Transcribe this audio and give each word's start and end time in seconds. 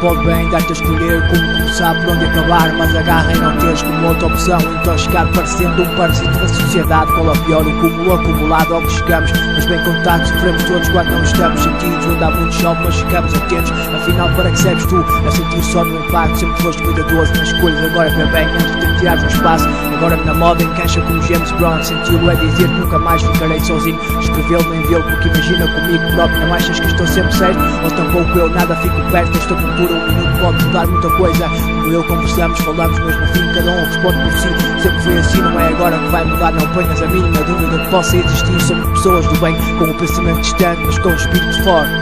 pode 0.00 0.24
bem 0.24 0.48
dar-te 0.48 0.68
a 0.68 0.72
escolher 0.72 1.20
como 1.28 1.52
começar 1.52 1.94
por 2.00 2.14
onde 2.14 2.24
acabar, 2.24 2.72
mas 2.72 2.96
agarra 2.96 3.32
e 3.32 3.38
não 3.38 3.56
teres 3.58 3.82
como 3.82 4.08
outra 4.08 4.26
opção. 4.26 4.58
Então 4.80 4.98
chegar 4.98 5.30
parecendo 5.32 5.82
um 5.82 5.96
parasito 5.96 6.38
da 6.38 6.48
sociedade, 6.48 7.12
qual 7.12 7.26
é 7.26 7.30
o 7.30 7.44
pior, 7.44 7.66
o 7.66 7.80
cúmulo 7.80 8.14
acumulado 8.14 8.74
ao 8.74 8.82
que 8.82 8.92
chegamos. 8.92 9.32
Mas 9.32 9.66
bem 9.66 9.84
contado, 9.84 10.26
sofremos 10.26 10.64
todos 10.64 10.88
quando 10.88 11.10
não 11.10 11.22
estamos 11.22 11.60
sentidos, 11.60 12.06
onde 12.06 12.24
há 12.24 12.30
muito 12.30 12.54
chove, 12.54 12.82
mas 12.84 12.94
ficamos 12.96 13.34
atentos. 13.34 13.70
Afinal, 13.94 14.28
para 14.34 14.50
que 14.50 14.58
serves 14.58 14.86
tu? 14.86 15.04
A 15.26 15.30
sentir 15.30 15.62
só 15.62 15.84
no 15.84 16.06
impacto, 16.06 16.38
sempre 16.38 16.62
foste 16.62 16.82
cuidadoso 16.82 17.32
nas 17.34 17.48
escolhas, 17.48 17.84
agora 17.84 18.10
vê 18.10 18.24
bem 18.26 18.46
antes 18.46 18.80
de 18.80 18.98
tirar 18.98 19.18
um 19.18 19.26
espaço. 19.26 19.68
Agora 19.94 20.16
na 20.16 20.34
moda 20.34 20.62
encaixa 20.62 21.00
como 21.02 21.22
James 21.22 21.52
Brown, 21.52 21.82
senti-lo 21.84 22.30
é 22.30 22.34
dizer 22.36 22.68
que 22.68 22.74
nunca 22.74 22.98
mais 22.98 23.22
ficarei 23.22 23.60
sozinho. 23.60 23.98
Escrevê-lo 24.20 24.70
nem 24.70 24.82
vê-lo, 24.86 25.02
porque 25.02 25.28
imagina 25.28 25.68
comigo 25.68 26.12
próprio, 26.14 26.40
não 26.40 26.54
achas 26.54 26.80
que 26.80 26.86
estou 26.86 27.06
sempre 27.06 27.32
certo? 27.34 27.60
Ou 27.84 27.90
tampouco 27.90 28.38
eu 28.38 28.48
nada 28.48 28.74
fico 28.76 29.00
perto 29.10 29.32
desta 29.32 29.54
cultura, 29.54 29.99
um 30.00 30.06
minuto 30.06 30.40
pode 30.40 30.64
mudar 30.64 30.86
muita 30.86 31.10
coisa. 31.10 31.48
Como 31.48 31.92
eu 31.92 32.04
conversamos, 32.04 32.58
falamos 32.60 32.98
mesmo 32.98 33.26
fim, 33.28 33.52
cada 33.54 33.70
um 33.70 33.84
responde 33.84 34.18
por 34.22 34.32
si. 34.32 34.82
Sempre 34.82 35.00
foi 35.02 35.18
assim, 35.18 35.40
não 35.42 35.60
é 35.60 35.68
agora 35.68 35.98
que 35.98 36.08
vai 36.08 36.24
mudar, 36.24 36.52
não 36.52 36.66
ponhas 36.68 37.02
a 37.02 37.06
mínima 37.06 37.44
dúvida 37.44 37.78
que 37.84 37.90
possa 37.90 38.16
existir. 38.16 38.60
Somos 38.62 38.88
pessoas 38.90 39.26
do 39.26 39.40
bem, 39.40 39.56
com 39.78 39.84
o 39.84 39.94
pensamento 39.94 40.40
distante, 40.40 40.82
mas 40.84 40.98
com 40.98 41.08
o 41.08 41.14
espírito 41.14 41.64
forte. 41.64 41.92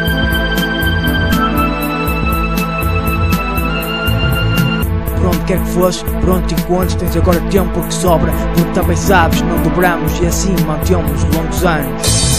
Onde 5.26 5.38
quer 5.44 5.58
que 5.58 5.70
fosses, 5.70 6.02
por 6.02 6.30
onde 6.30 6.46
te 6.88 6.96
tens 6.96 7.16
agora 7.16 7.40
tempo 7.50 7.82
que 7.82 7.94
sobra, 7.94 8.32
porque 8.32 8.72
também 8.72 8.96
sabes, 8.96 9.42
não 9.42 9.62
dobramos 9.62 10.18
e 10.20 10.26
assim 10.26 10.54
mantemos 10.66 11.22
longos 11.34 11.64
anos. 11.64 12.37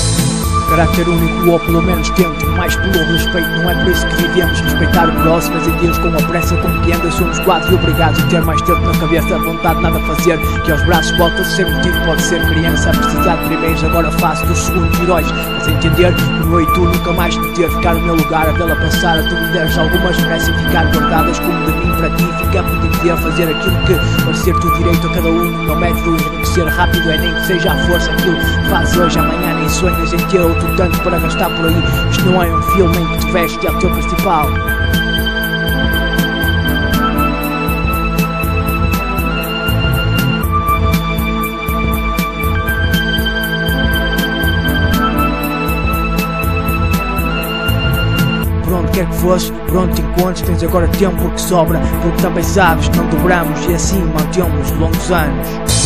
Caráter 0.69 1.09
único 1.09 1.49
ou 1.49 1.59
pelo 1.59 1.81
menos 1.81 2.09
tento 2.11 2.47
Mais 2.51 2.75
pelo 2.75 3.03
respeito, 3.11 3.49
não 3.49 3.71
é 3.71 3.75
por 3.75 3.91
isso 3.91 4.05
que 4.05 4.15
vivemos 4.17 4.59
Respeitar 4.59 5.09
o 5.09 5.21
próximo, 5.23 5.57
em 5.57 5.77
Deus 5.77 5.97
com 5.97 6.09
a 6.09 6.27
pressa 6.27 6.55
com 6.57 6.81
que 6.81 6.91
anda 6.93 7.09
Somos 7.11 7.39
quase 7.39 7.73
obrigados 7.73 8.23
a 8.23 8.27
ter 8.27 8.41
mais 8.43 8.61
tempo 8.61 8.81
na 8.81 8.93
cabeça 8.99 9.35
A 9.35 9.39
vontade 9.39 9.75
de 9.77 9.81
nada 9.81 9.99
fazer, 10.01 10.37
que 10.63 10.71
aos 10.71 10.83
braços 10.83 11.17
volta 11.17 11.43
Ser 11.43 11.65
motivo 11.65 12.05
pode 12.05 12.21
ser 12.21 12.45
criança 12.45 12.91
A 12.91 12.93
precisar 12.93 13.35
de 13.37 13.45
primeiros, 13.47 13.83
agora 13.83 14.11
faço 14.11 14.45
dos 14.45 14.59
segundos 14.59 14.99
heróis 14.99 15.27
Mas 15.31 15.67
entender 15.67 16.13
que 16.13 16.23
eu 16.23 16.61
e 16.61 16.65
tu 16.73 16.81
nunca 16.81 17.13
mais 17.13 17.35
te 17.35 17.49
ter 17.55 17.69
Ficar 17.71 17.95
no 17.95 18.01
meu 18.01 18.15
lugar, 18.15 18.47
a 18.47 18.51
vê-la 18.51 18.75
passar 18.75 19.17
A 19.17 19.23
tu 19.23 19.35
me 19.35 19.47
deres 19.51 19.75
algumas 19.75 20.17
merecem 20.21 20.53
ficar 20.53 20.85
guardadas 20.93 21.39
Como 21.39 21.65
de 21.65 21.71
mim 21.71 21.95
para 21.95 22.09
ti, 22.11 22.25
fica 22.37 22.63
por 22.63 22.87
dizer 22.89 23.17
Fazer 23.17 23.49
aquilo 23.49 23.77
que 23.85 24.23
parecer 24.23 24.53
tu 24.59 24.71
direito 24.77 25.07
a 25.07 25.09
cada 25.09 25.29
um. 25.29 25.65
Não 25.65 25.75
método 25.75 26.11
enriquecer 26.11 26.67
rápido 26.67 27.09
é 27.09 27.17
nem 27.17 27.33
que 27.33 27.45
seja 27.47 27.71
a 27.71 27.77
força 27.87 28.11
Aquilo 28.11 28.35
que 28.35 28.69
faz 28.69 28.95
hoje, 28.97 29.17
amanhã 29.17 29.55
nem 29.55 29.69
sonhas 29.69 30.13
em 30.13 30.39
outro 30.39 30.58
tanto 30.75 30.99
para 31.01 31.19
gastar 31.19 31.49
por 31.55 31.65
aí. 31.65 32.09
Isto 32.11 32.25
não 32.25 32.43
é 32.43 32.51
um 32.51 32.61
filme 32.61 32.97
em 32.97 33.07
que 33.07 33.17
te 33.25 33.31
veste 33.31 33.67
é 33.67 33.71
o 33.71 33.79
teu 33.79 33.89
principal. 33.89 34.47
Por 48.63 48.73
onde 48.73 48.91
quer 48.91 49.07
que 49.07 49.15
fosses, 49.15 49.49
por 49.67 49.77
onde 49.77 50.01
encontres, 50.01 50.41
tens 50.41 50.63
agora 50.63 50.87
tempo 50.89 51.29
que 51.31 51.41
sobra, 51.41 51.79
porque 52.01 52.21
também 52.21 52.43
sabes 52.43 52.87
que 52.89 52.97
não 52.97 53.07
dobramos 53.07 53.65
e 53.65 53.73
assim 53.73 54.03
mantemos 54.13 54.71
longos 54.71 55.11
anos. 55.11 55.78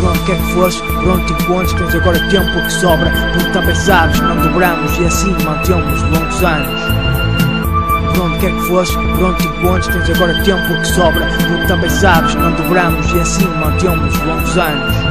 Por 0.00 0.08
onde 0.08 0.20
quer 0.20 0.36
que 0.36 0.54
fosses, 0.54 0.80
por 0.80 1.08
onde 1.08 1.26
te 1.26 1.32
encontres, 1.34 1.72
tens 1.74 1.94
agora 1.94 2.18
tempo 2.30 2.62
que 2.62 2.72
sobra, 2.72 3.12
porque 3.34 3.50
também 3.50 3.74
sabes, 3.74 4.18
não 4.20 4.34
dobramos 4.34 4.98
e 4.98 5.04
assim 5.04 5.30
mantemos 5.44 6.02
longos 6.04 6.42
anos. 6.42 6.80
Por 8.14 8.24
onde 8.24 8.38
quer 8.38 8.50
que 8.50 8.60
fosses, 8.62 8.96
por 8.96 9.24
onde 9.24 9.42
te 9.42 9.48
encontres, 9.48 9.86
tens 9.88 10.16
agora 10.16 10.42
tempo 10.42 10.80
que 10.80 10.86
sobra, 10.86 11.26
porque 11.46 11.66
também 11.66 11.90
sabes, 11.90 12.34
não 12.34 12.50
dobramos 12.52 13.12
e 13.12 13.20
assim 13.20 13.46
mantemos 13.58 14.18
longos 14.20 14.56
anos. 14.56 15.09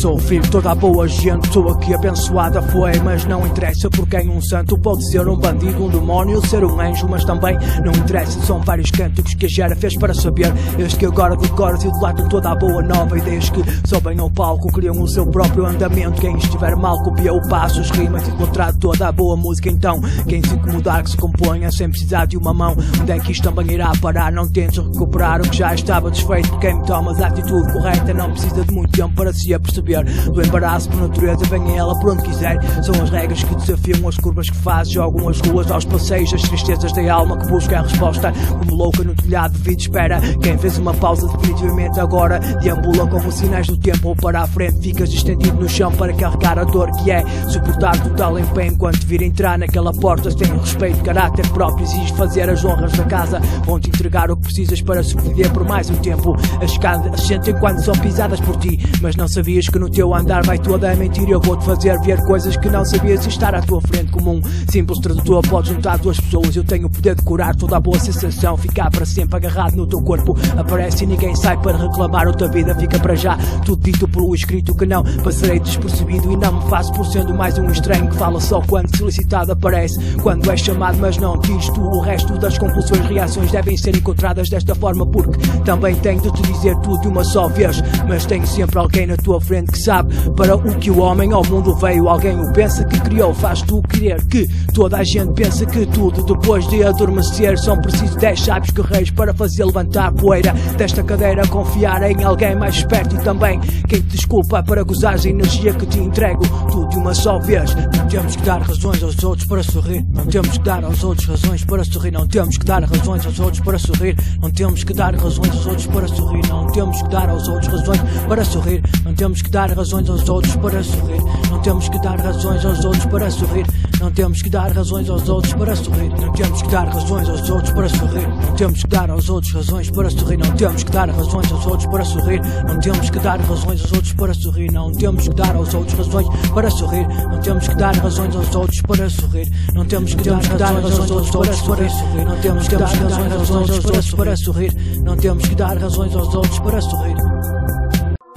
Sou 0.00 0.16
filho 0.16 0.48
toda 0.48 0.70
a 0.70 0.74
boa 0.76 1.08
gente, 1.08 1.52
sou 1.52 1.68
aqui 1.70 1.92
abençoada 1.92 2.62
foi, 2.62 2.92
mas 3.00 3.24
não 3.24 3.44
interessa 3.44 3.90
por 3.90 4.06
quem 4.06 4.28
um 4.28 4.40
santo 4.40 4.78
pode 4.78 5.04
ser 5.10 5.26
um 5.26 5.36
bandido, 5.36 5.84
um 5.84 5.88
demónio, 5.88 6.46
ser 6.46 6.64
um 6.64 6.80
anjo, 6.80 7.08
mas 7.08 7.24
também 7.24 7.58
não 7.84 7.90
interessa. 7.90 8.40
São 8.42 8.60
vários 8.60 8.92
cânticos 8.92 9.34
que 9.34 9.46
a 9.46 9.48
Gera 9.48 9.74
fez 9.74 9.96
para 9.96 10.14
saber. 10.14 10.52
Este 10.78 10.98
que 10.98 11.06
agora 11.06 11.36
decoras 11.36 11.82
e 11.82 11.88
idolatam 11.88 12.28
toda 12.28 12.52
a 12.52 12.54
boa 12.54 12.80
nova. 12.80 13.18
Ideias 13.18 13.50
que 13.50 13.60
sobem 13.88 14.20
ao 14.20 14.30
palco, 14.30 14.72
criam 14.72 15.02
o 15.02 15.08
seu 15.08 15.26
próprio 15.26 15.66
andamento. 15.66 16.20
Quem 16.20 16.36
estiver 16.36 16.76
mal 16.76 17.02
copia 17.02 17.32
o 17.32 17.48
passo, 17.48 17.80
as 17.80 17.90
rimas, 17.90 18.28
encontrar 18.28 18.72
toda 18.74 19.08
a 19.08 19.10
boa 19.10 19.36
música. 19.36 19.68
Então, 19.68 20.00
quem 20.28 20.40
se 20.44 20.54
incomodar 20.54 21.02
que 21.02 21.10
se 21.10 21.16
componha 21.16 21.72
sem 21.72 21.90
precisar 21.90 22.26
de 22.26 22.36
uma 22.36 22.54
mão, 22.54 22.76
onde 23.00 23.10
é 23.10 23.18
que 23.18 23.32
isto 23.32 23.42
também 23.42 23.72
irá 23.72 23.90
parar? 24.00 24.30
Não 24.30 24.48
tentes 24.48 24.78
recuperar 24.78 25.40
o 25.40 25.50
que 25.50 25.56
já 25.56 25.74
estava 25.74 26.08
desfeito. 26.08 26.56
Quem 26.60 26.80
toma 26.82 27.10
a 27.18 27.26
atitude 27.26 27.72
correta 27.72 28.14
não 28.14 28.30
precisa 28.30 28.64
de 28.64 28.72
muito 28.72 28.92
tempo 28.92 29.12
para 29.16 29.32
se 29.32 29.52
aperceber 29.52 29.87
do 30.32 30.42
embaraço 30.42 30.88
por 30.90 31.00
natureza, 31.00 31.44
venha 31.46 31.78
ela 31.78 31.98
por 31.98 32.12
onde 32.12 32.22
quiser. 32.22 32.58
São 32.82 32.94
as 33.02 33.10
regras 33.10 33.42
que 33.42 33.54
desafiam 33.54 34.08
as 34.08 34.16
curvas 34.16 34.50
que 34.50 34.56
faz, 34.56 34.90
jogam 34.90 35.28
as 35.28 35.40
ruas 35.40 35.70
aos 35.70 35.84
passeios, 35.84 36.32
as 36.34 36.42
tristezas 36.42 36.92
da 36.92 37.12
alma 37.12 37.38
que 37.38 37.46
busca 37.48 37.78
a 37.78 37.82
resposta. 37.82 38.32
Como 38.58 38.74
louca 38.74 39.02
no 39.02 39.14
telhado 39.14 39.52
de 39.52 39.62
vida 39.62 39.80
espera. 39.80 40.20
Quem 40.42 40.58
fez 40.58 40.78
uma 40.78 40.94
pausa 40.94 41.26
definitivamente 41.28 42.00
agora 42.00 42.38
deambula 42.38 43.06
como 43.06 43.30
sinais 43.32 43.66
do 43.66 43.76
tempo 43.76 44.08
ou 44.08 44.16
para 44.16 44.42
a 44.42 44.46
frente. 44.46 44.78
Ficas 44.80 45.12
estendido 45.12 45.56
no 45.56 45.68
chão 45.68 45.90
para 45.92 46.12
carregar 46.12 46.58
a 46.58 46.64
dor 46.64 46.90
que 46.92 47.10
é 47.10 47.24
suportar 47.48 48.00
total 48.02 48.38
empenho 48.38 48.76
te 48.92 49.06
vir 49.06 49.22
entrar 49.22 49.58
naquela 49.58 49.92
porta. 49.92 50.34
Tem 50.34 50.50
respeito, 50.56 51.02
caráter 51.02 51.46
próprio, 51.48 51.84
exige 51.84 52.12
fazer 52.14 52.48
as 52.48 52.64
honras 52.64 52.92
da 52.92 53.04
casa. 53.04 53.40
Vão-te 53.64 53.88
entregar 53.88 54.30
o 54.30 54.36
que 54.36 54.42
precisas 54.42 54.80
para 54.80 55.02
sobreviver 55.02 55.50
por 55.52 55.64
mais 55.64 55.90
um 55.90 55.96
tempo. 55.96 56.36
As 56.62 56.70
escadas 56.72 57.20
sentem 57.22 57.54
quando 57.58 57.82
são 57.82 57.94
pisadas 57.94 58.40
por 58.40 58.56
ti, 58.56 58.78
mas 59.00 59.16
não 59.16 59.28
sabias 59.28 59.68
que 59.68 59.77
no 59.78 59.88
teu 59.88 60.14
andar 60.14 60.44
vai 60.44 60.58
toda 60.58 60.90
a 60.90 60.96
mentira. 60.96 61.30
Eu 61.30 61.40
vou-te 61.40 61.64
fazer 61.64 61.98
ver 62.00 62.20
coisas 62.24 62.56
que 62.56 62.68
não 62.68 62.84
sabias 62.84 63.24
e 63.24 63.28
estar 63.28 63.54
à 63.54 63.60
tua 63.60 63.80
frente 63.80 64.10
como 64.10 64.32
um 64.32 64.42
simples 64.70 64.98
tradutor. 65.00 65.46
Pode 65.48 65.68
juntar 65.68 65.98
duas 65.98 66.18
pessoas, 66.18 66.56
eu 66.56 66.64
tenho 66.64 66.86
o 66.86 66.90
poder 66.90 67.14
de 67.14 67.22
curar 67.22 67.54
toda 67.54 67.76
a 67.76 67.80
boa 67.80 67.98
sensação. 67.98 68.56
Ficar 68.56 68.90
para 68.90 69.06
sempre 69.06 69.36
agarrado 69.36 69.76
no 69.76 69.86
teu 69.86 70.00
corpo. 70.02 70.36
Aparece 70.56 71.04
e 71.04 71.06
ninguém 71.06 71.34
sai 71.36 71.56
para 71.58 71.76
reclamar 71.76 72.26
outra 72.26 72.48
vida. 72.48 72.74
Fica 72.74 72.98
para 72.98 73.14
já 73.14 73.36
tudo 73.64 73.82
dito 73.82 74.08
pelo 74.08 74.34
escrito 74.34 74.74
que 74.74 74.86
não 74.86 75.02
passarei 75.22 75.60
despercebido. 75.60 76.32
E 76.32 76.36
não 76.36 76.60
me 76.60 76.70
faço 76.70 76.92
por 76.92 77.06
sendo 77.06 77.34
mais 77.34 77.58
um 77.58 77.70
estranho 77.70 78.08
que 78.08 78.16
fala 78.16 78.40
só 78.40 78.60
quando 78.62 78.96
solicitado 78.96 79.52
aparece. 79.52 79.98
Quando 80.22 80.50
é 80.50 80.56
chamado, 80.56 80.98
mas 80.98 81.16
não 81.18 81.38
diz 81.38 81.68
tu. 81.70 81.80
O 81.80 82.00
resto 82.00 82.36
das 82.38 82.58
conclusões, 82.58 83.06
reações 83.06 83.50
devem 83.50 83.76
ser 83.76 83.96
encontradas 83.96 84.48
desta 84.48 84.74
forma. 84.74 85.06
Porque 85.06 85.38
também 85.64 85.94
tenho 85.96 86.20
de 86.20 86.32
te 86.32 86.42
dizer 86.42 86.76
tudo 86.78 87.00
de 87.02 87.08
uma 87.08 87.24
só 87.24 87.48
vez. 87.48 87.82
Mas 88.08 88.26
tenho 88.26 88.46
sempre 88.46 88.78
alguém 88.78 89.06
na 89.06 89.16
tua 89.16 89.40
frente 89.40 89.67
que 89.70 89.78
sabe 89.78 90.14
para 90.36 90.56
o 90.56 90.78
que 90.78 90.90
o 90.90 90.98
homem 91.00 91.32
ao 91.32 91.44
mundo 91.44 91.74
veio. 91.76 92.08
Alguém 92.08 92.38
o 92.38 92.52
pensa 92.52 92.84
que 92.84 93.00
criou, 93.00 93.34
faz 93.34 93.62
tu 93.62 93.82
querer 93.82 94.24
que 94.26 94.46
toda 94.72 94.98
a 94.98 95.04
gente 95.04 95.32
pensa 95.34 95.66
que 95.66 95.86
tudo 95.86 96.22
depois 96.22 96.66
de 96.68 96.82
adormecer 96.82 97.58
são 97.58 97.80
precisos 97.80 98.16
10 98.16 98.40
sábios 98.40 98.70
guerreiros 98.70 99.10
para 99.10 99.34
fazer 99.34 99.64
levantar 99.64 100.08
a 100.08 100.12
poeira 100.12 100.52
desta 100.76 101.02
cadeira. 101.02 101.46
Confiar 101.48 102.02
em 102.10 102.22
alguém 102.22 102.54
mais 102.54 102.76
esperto 102.76 103.16
e 103.16 103.18
também 103.20 103.60
quem 103.88 104.00
te 104.00 104.08
desculpa 104.08 104.62
para 104.62 104.82
gozares 104.82 105.26
a 105.26 105.28
energia 105.28 105.72
que 105.72 105.86
te 105.86 105.98
entrego. 105.98 106.42
Tudo 106.70 106.88
de 106.88 106.96
uma 106.96 107.14
só 107.14 107.38
vez. 107.38 107.74
Não 107.74 108.06
temos 108.08 108.36
que 108.36 108.42
dar 108.42 108.60
razões 108.62 109.02
aos 109.02 109.22
outros 109.24 109.46
para 109.46 109.62
sorrir. 109.62 110.04
Não 110.12 110.26
temos 110.26 110.58
que 110.58 110.64
dar 110.64 110.84
aos 110.84 111.04
outros 111.04 111.26
razões 111.26 111.64
para 111.64 111.84
sorrir. 111.84 112.12
Não 112.12 112.26
temos 112.26 112.58
que 112.58 112.64
dar 112.64 112.82
razões 112.84 113.26
aos 113.26 113.40
outros 113.40 113.60
para 113.60 113.78
sorrir. 113.78 114.16
Não 114.40 114.50
temos 114.50 114.84
que 114.84 114.94
dar 114.94 115.14
razões 115.14 115.50
aos 115.50 115.66
outros 115.66 115.86
para 115.86 116.08
sorrir. 116.08 116.48
Não 116.48 116.66
temos 116.68 117.02
que 117.02 117.08
dar 117.08 117.28
aos 117.28 117.48
outros 117.48 117.72
razões 117.72 118.00
para 118.28 118.44
sorrir. 118.44 118.82
Não 119.04 119.14
temos 119.14 119.42
que 119.42 119.50
dar 119.50 119.57
razões 119.66 120.08
aos 120.08 120.28
outros 120.28 120.56
para 120.56 120.82
sorrir. 120.82 121.22
Não 121.50 121.60
temos 121.60 121.88
que 121.88 121.98
dar 122.00 122.20
razões 122.20 122.64
aos 122.64 122.84
outros 122.84 123.04
para 123.06 123.30
sorrir. 123.30 123.66
Não 124.00 124.12
temos 124.12 124.42
que 124.42 124.50
dar 124.50 124.72
razões 124.72 125.10
aos 125.10 125.28
outros 125.28 125.54
para 125.54 125.74
sorrir. 125.74 126.08
Não 126.10 126.32
temos 126.32 126.62
que 126.62 126.68
dar 126.68 126.88
razões 126.88 127.28
aos 127.28 127.50
outros 127.50 127.72
para 127.72 127.88
sorrir. 127.88 128.28
Não 128.28 128.54
temos 128.54 128.82
que 128.82 128.88
dar 128.88 129.10
aos 129.10 129.28
outros 129.28 129.52
razões 129.52 129.90
para 129.90 130.10
sorrir. 130.10 130.36
Não 130.38 130.56
temos 130.56 130.84
que 130.84 130.90
dar 130.92 131.10
razões 131.10 131.52
aos 131.52 131.66
outros 131.66 131.86
para 131.86 132.04
sorrir. 132.04 132.40
Não 132.66 132.78
temos 132.78 133.10
que 133.10 133.18
dar 133.18 133.40
razões 133.40 133.80
aos 133.82 133.92
outros 133.92 134.12
para 134.12 134.34
sorrir. 134.34 134.72
Não 134.72 134.92
temos 134.92 135.28
que 135.28 135.34
dar 135.34 135.56
aos 135.56 135.74
outros 135.74 135.94
razões 135.98 136.28
para 136.54 136.70
sorrir. 136.70 137.08
Não 137.08 137.40
temos 137.40 137.68
que 137.68 137.74
dar 137.74 137.96
razões 137.96 138.36
aos 138.36 138.54
outros 138.54 138.82
para 138.82 139.10
sorrir. 139.10 139.52
Não 139.74 139.86
temos 139.86 140.14
que 140.14 140.22
dar 140.22 140.36
razões 140.36 140.98
aos 140.98 141.10
outros 141.10 141.30
para 141.30 141.54
sorrir. 141.54 141.90
Não 142.24 142.36
temos 142.36 142.68
que 142.68 142.76
dar 142.76 142.94
razões 142.94 143.32
aos 143.32 143.50
outros 143.50 144.14
para 144.14 144.36
sorrir. 144.36 144.72
Não 145.02 145.16
temos 145.16 145.48
que 145.48 145.54
dar 145.54 145.78
razões 145.78 146.14
aos 146.14 146.34
outros 146.34 146.58
para 146.60 146.80
sorrir. 146.80 147.57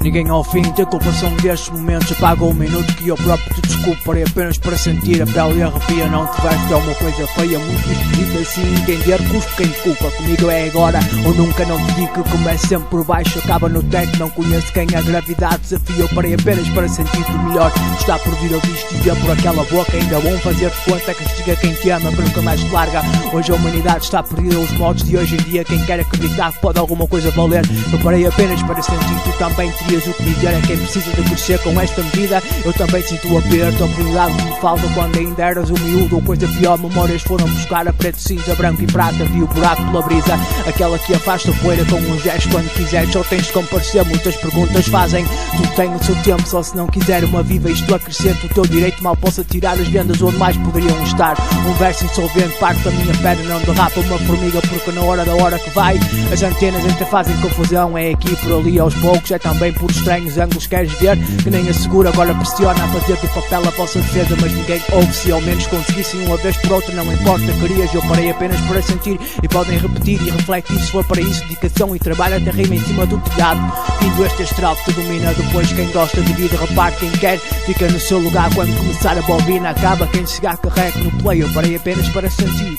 Ninguém 0.01 0.27
ao 0.29 0.43
fim 0.43 0.63
tem 0.63 0.83
culpa 0.83 1.11
são 1.13 1.31
destes 1.37 1.69
momentos 1.69 2.11
Apaga 2.11 2.43
um 2.43 2.55
minuto 2.55 2.91
que 2.95 3.09
eu 3.09 3.15
próprio 3.15 3.53
te 3.53 3.61
desculparei 3.61 4.23
Apenas 4.23 4.57
para 4.57 4.75
sentir 4.75 5.21
a 5.21 5.27
pele 5.27 5.61
arrepia. 5.61 6.07
Não 6.07 6.25
te 6.25 6.41
veste 6.41 6.73
é 6.73 6.75
uma 6.75 6.95
coisa 6.95 7.27
feia 7.27 7.59
Muito 7.59 7.91
esquisita. 7.91 8.39
Assim 8.39 8.73
entender 8.73 9.29
Custo 9.29 9.55
quem 9.57 9.67
culpa 9.83 10.09
Comigo 10.17 10.49
é 10.49 10.67
agora. 10.67 10.99
Ou 11.23 11.35
nunca 11.35 11.65
Não 11.65 11.77
te 11.85 11.93
digo 11.93 12.23
que 12.23 12.31
começa 12.31 12.67
sempre 12.67 12.89
por 12.89 13.05
baixo. 13.05 13.37
Acaba 13.39 13.69
no 13.69 13.83
teto 13.83 14.17
Não 14.17 14.29
conheço 14.31 14.73
quem 14.73 14.87
a 14.95 15.01
gravidade. 15.01 15.59
Desafia 15.59 15.99
Eu 15.99 16.09
parei 16.09 16.33
apenas 16.33 16.67
para 16.69 16.89
sentir-te 16.89 17.31
melhor. 17.31 17.71
Está 17.99 18.17
por 18.17 18.33
vir 18.37 18.55
ouvir 18.55 18.87
dizer 18.91 19.15
por 19.21 19.31
aquela 19.31 19.63
boca 19.65 19.95
Ainda 19.95 20.19
bom 20.19 20.35
fazer-te 20.39 20.77
conta 20.89 21.13
Castiga 21.13 21.55
quem 21.57 21.73
te 21.75 21.91
ama 21.91 22.09
Mas 22.09 22.25
nunca 22.25 22.41
mais 22.41 22.59
te 22.59 22.69
larga. 22.71 23.03
Hoje 23.31 23.51
a 23.51 23.55
humanidade 23.55 24.05
está 24.05 24.23
perdida 24.23 24.57
Os 24.57 24.71
modos 24.71 25.03
de 25.03 25.15
hoje 25.15 25.35
em 25.35 25.43
dia. 25.43 25.63
Quem 25.63 25.85
quer 25.85 25.99
acreditar 25.99 26.51
que 26.51 26.59
pode 26.59 26.79
alguma 26.79 27.07
coisa 27.07 27.29
valer. 27.31 27.63
Eu 27.93 27.99
parei 27.99 28.25
apenas 28.25 28.63
para 28.63 28.81
sentir 28.81 29.21
Tu 29.23 29.31
também 29.37 29.71
terias 29.71 29.90
o 29.97 30.13
que 30.13 30.23
dizer 30.23 30.53
É 30.53 30.61
quem 30.61 30.77
precisa 30.77 31.11
de 31.11 31.21
crescer 31.23 31.59
com 31.59 31.79
esta 31.79 32.01
medida 32.03 32.41
Eu 32.63 32.73
também 32.73 33.01
sinto 33.01 33.27
o 33.33 33.37
aperto 33.37 33.83
A 33.83 33.87
que 33.87 34.43
me 34.43 34.59
falta 34.61 34.87
Quando 34.93 35.17
ainda 35.17 35.43
eras 35.43 35.69
o 35.69 35.73
miúdo. 35.73 36.15
Ou 36.15 36.21
coisa 36.21 36.47
pior 36.47 36.77
Memórias 36.77 37.21
foram 37.21 37.45
buscar 37.47 37.87
a 37.87 37.93
preto, 37.93 38.19
cinza, 38.19 38.55
branco 38.55 38.81
e 38.81 38.87
prata. 38.87 39.25
Vi 39.25 39.41
o 39.41 39.47
buraco 39.47 39.83
pela 39.85 40.01
brisa 40.01 40.39
Aquela 40.67 40.97
que 40.99 41.13
afasta 41.13 41.51
a 41.51 41.53
poeira 41.55 41.85
com 41.85 41.97
um 41.97 42.19
gesto. 42.19 42.49
Quando 42.49 42.71
quiseres 42.73 43.11
só 43.11 43.23
tens 43.23 43.45
de 43.47 43.53
comparecer. 43.53 44.05
Muitas 44.05 44.35
perguntas 44.37 44.87
fazem 44.87 45.25
Tu 45.25 45.75
tens 45.75 46.01
o 46.01 46.03
seu 46.03 46.15
tempo. 46.23 46.47
Só 46.47 46.63
se 46.63 46.75
não 46.75 46.87
quiser 46.87 47.23
uma 47.23 47.43
viva 47.43 47.69
Isto 47.69 47.93
acrescenta 47.93 48.45
o 48.45 48.49
teu 48.49 48.65
direito. 48.65 49.03
Mal 49.03 49.15
possa 49.17 49.43
tirar 49.43 49.73
as 49.79 49.87
vendas 49.87 50.21
Onde 50.21 50.37
mais 50.37 50.55
poderiam 50.57 51.03
estar. 51.03 51.35
Um 51.67 51.73
verso 51.73 52.05
insolvente 52.05 52.57
Parte 52.59 52.81
da 52.81 52.91
minha 52.91 53.13
perna 53.15 53.43
Não 53.43 53.61
derrapa 53.61 53.99
uma 53.99 54.17
formiga 54.19 54.61
Porque 54.61 54.91
na 54.91 55.01
hora 55.01 55.25
da 55.25 55.35
hora 55.35 55.59
que 55.59 55.69
vai 55.71 55.99
As 56.31 56.41
antenas 56.41 56.85
até 56.85 57.05
fazem 57.05 57.35
confusão. 57.37 57.97
É 57.97 58.11
aqui 58.11 58.35
por 58.37 58.59
ali 58.59 58.79
aos 58.79 58.93
poucos 58.95 59.31
É 59.31 59.39
também 59.39 59.73
por 59.81 59.89
estranhos 59.89 60.37
ângulos 60.37 60.67
queres 60.67 60.93
ver? 60.93 61.17
Que 61.43 61.49
nem 61.49 61.67
assegura 61.67 62.09
Agora 62.09 62.35
pressiona 62.35 62.83
a 62.83 62.87
fazer 62.89 63.17
do 63.17 63.27
papel 63.29 63.67
a 63.67 63.71
vossa 63.71 63.99
defesa 63.99 64.37
Mas 64.39 64.53
ninguém 64.53 64.79
ouve 64.91 65.13
Se 65.13 65.31
ao 65.31 65.41
menos 65.41 65.65
conseguissem 65.67 66.23
uma 66.25 66.37
vez 66.37 66.55
por 66.57 66.73
outra 66.73 66.93
Não 66.93 67.11
importa, 67.11 67.51
querias 67.59 67.93
Eu 67.93 68.01
parei 68.03 68.29
apenas 68.29 68.61
para 68.61 68.81
sentir 68.81 69.19
E 69.41 69.47
podem 69.47 69.79
repetir 69.79 70.21
e 70.21 70.29
refletir 70.29 70.79
Se 70.79 70.91
for 70.91 71.03
para 71.03 71.19
isso 71.19 71.41
Dedicação 71.41 71.95
e 71.95 71.99
trabalho 71.99 72.37
Até 72.37 72.51
rima 72.51 72.75
em 72.75 72.83
cima 72.83 73.05
do 73.07 73.17
telhado. 73.17 73.59
Vindo 73.99 74.25
este 74.25 74.43
astral 74.43 74.75
que 74.75 74.85
te 74.85 75.01
domina 75.01 75.33
Depois 75.33 75.73
quem 75.73 75.91
gosta 75.91 76.21
de 76.21 76.33
vida 76.33 76.57
reparte 76.57 76.99
Quem 76.99 77.11
quer 77.13 77.39
fica 77.39 77.89
no 77.89 77.99
seu 77.99 78.19
lugar. 78.19 78.53
Quando 78.53 78.77
começar 78.77 79.17
a 79.17 79.21
bobina 79.23 79.71
Acaba 79.71 80.05
quem 80.07 80.25
chegar 80.27 80.57
carrega 80.57 80.99
no 80.99 81.11
play. 81.23 81.41
Eu 81.41 81.49
parei 81.53 81.75
apenas 81.75 82.07
para 82.09 82.29
sentir 82.29 82.77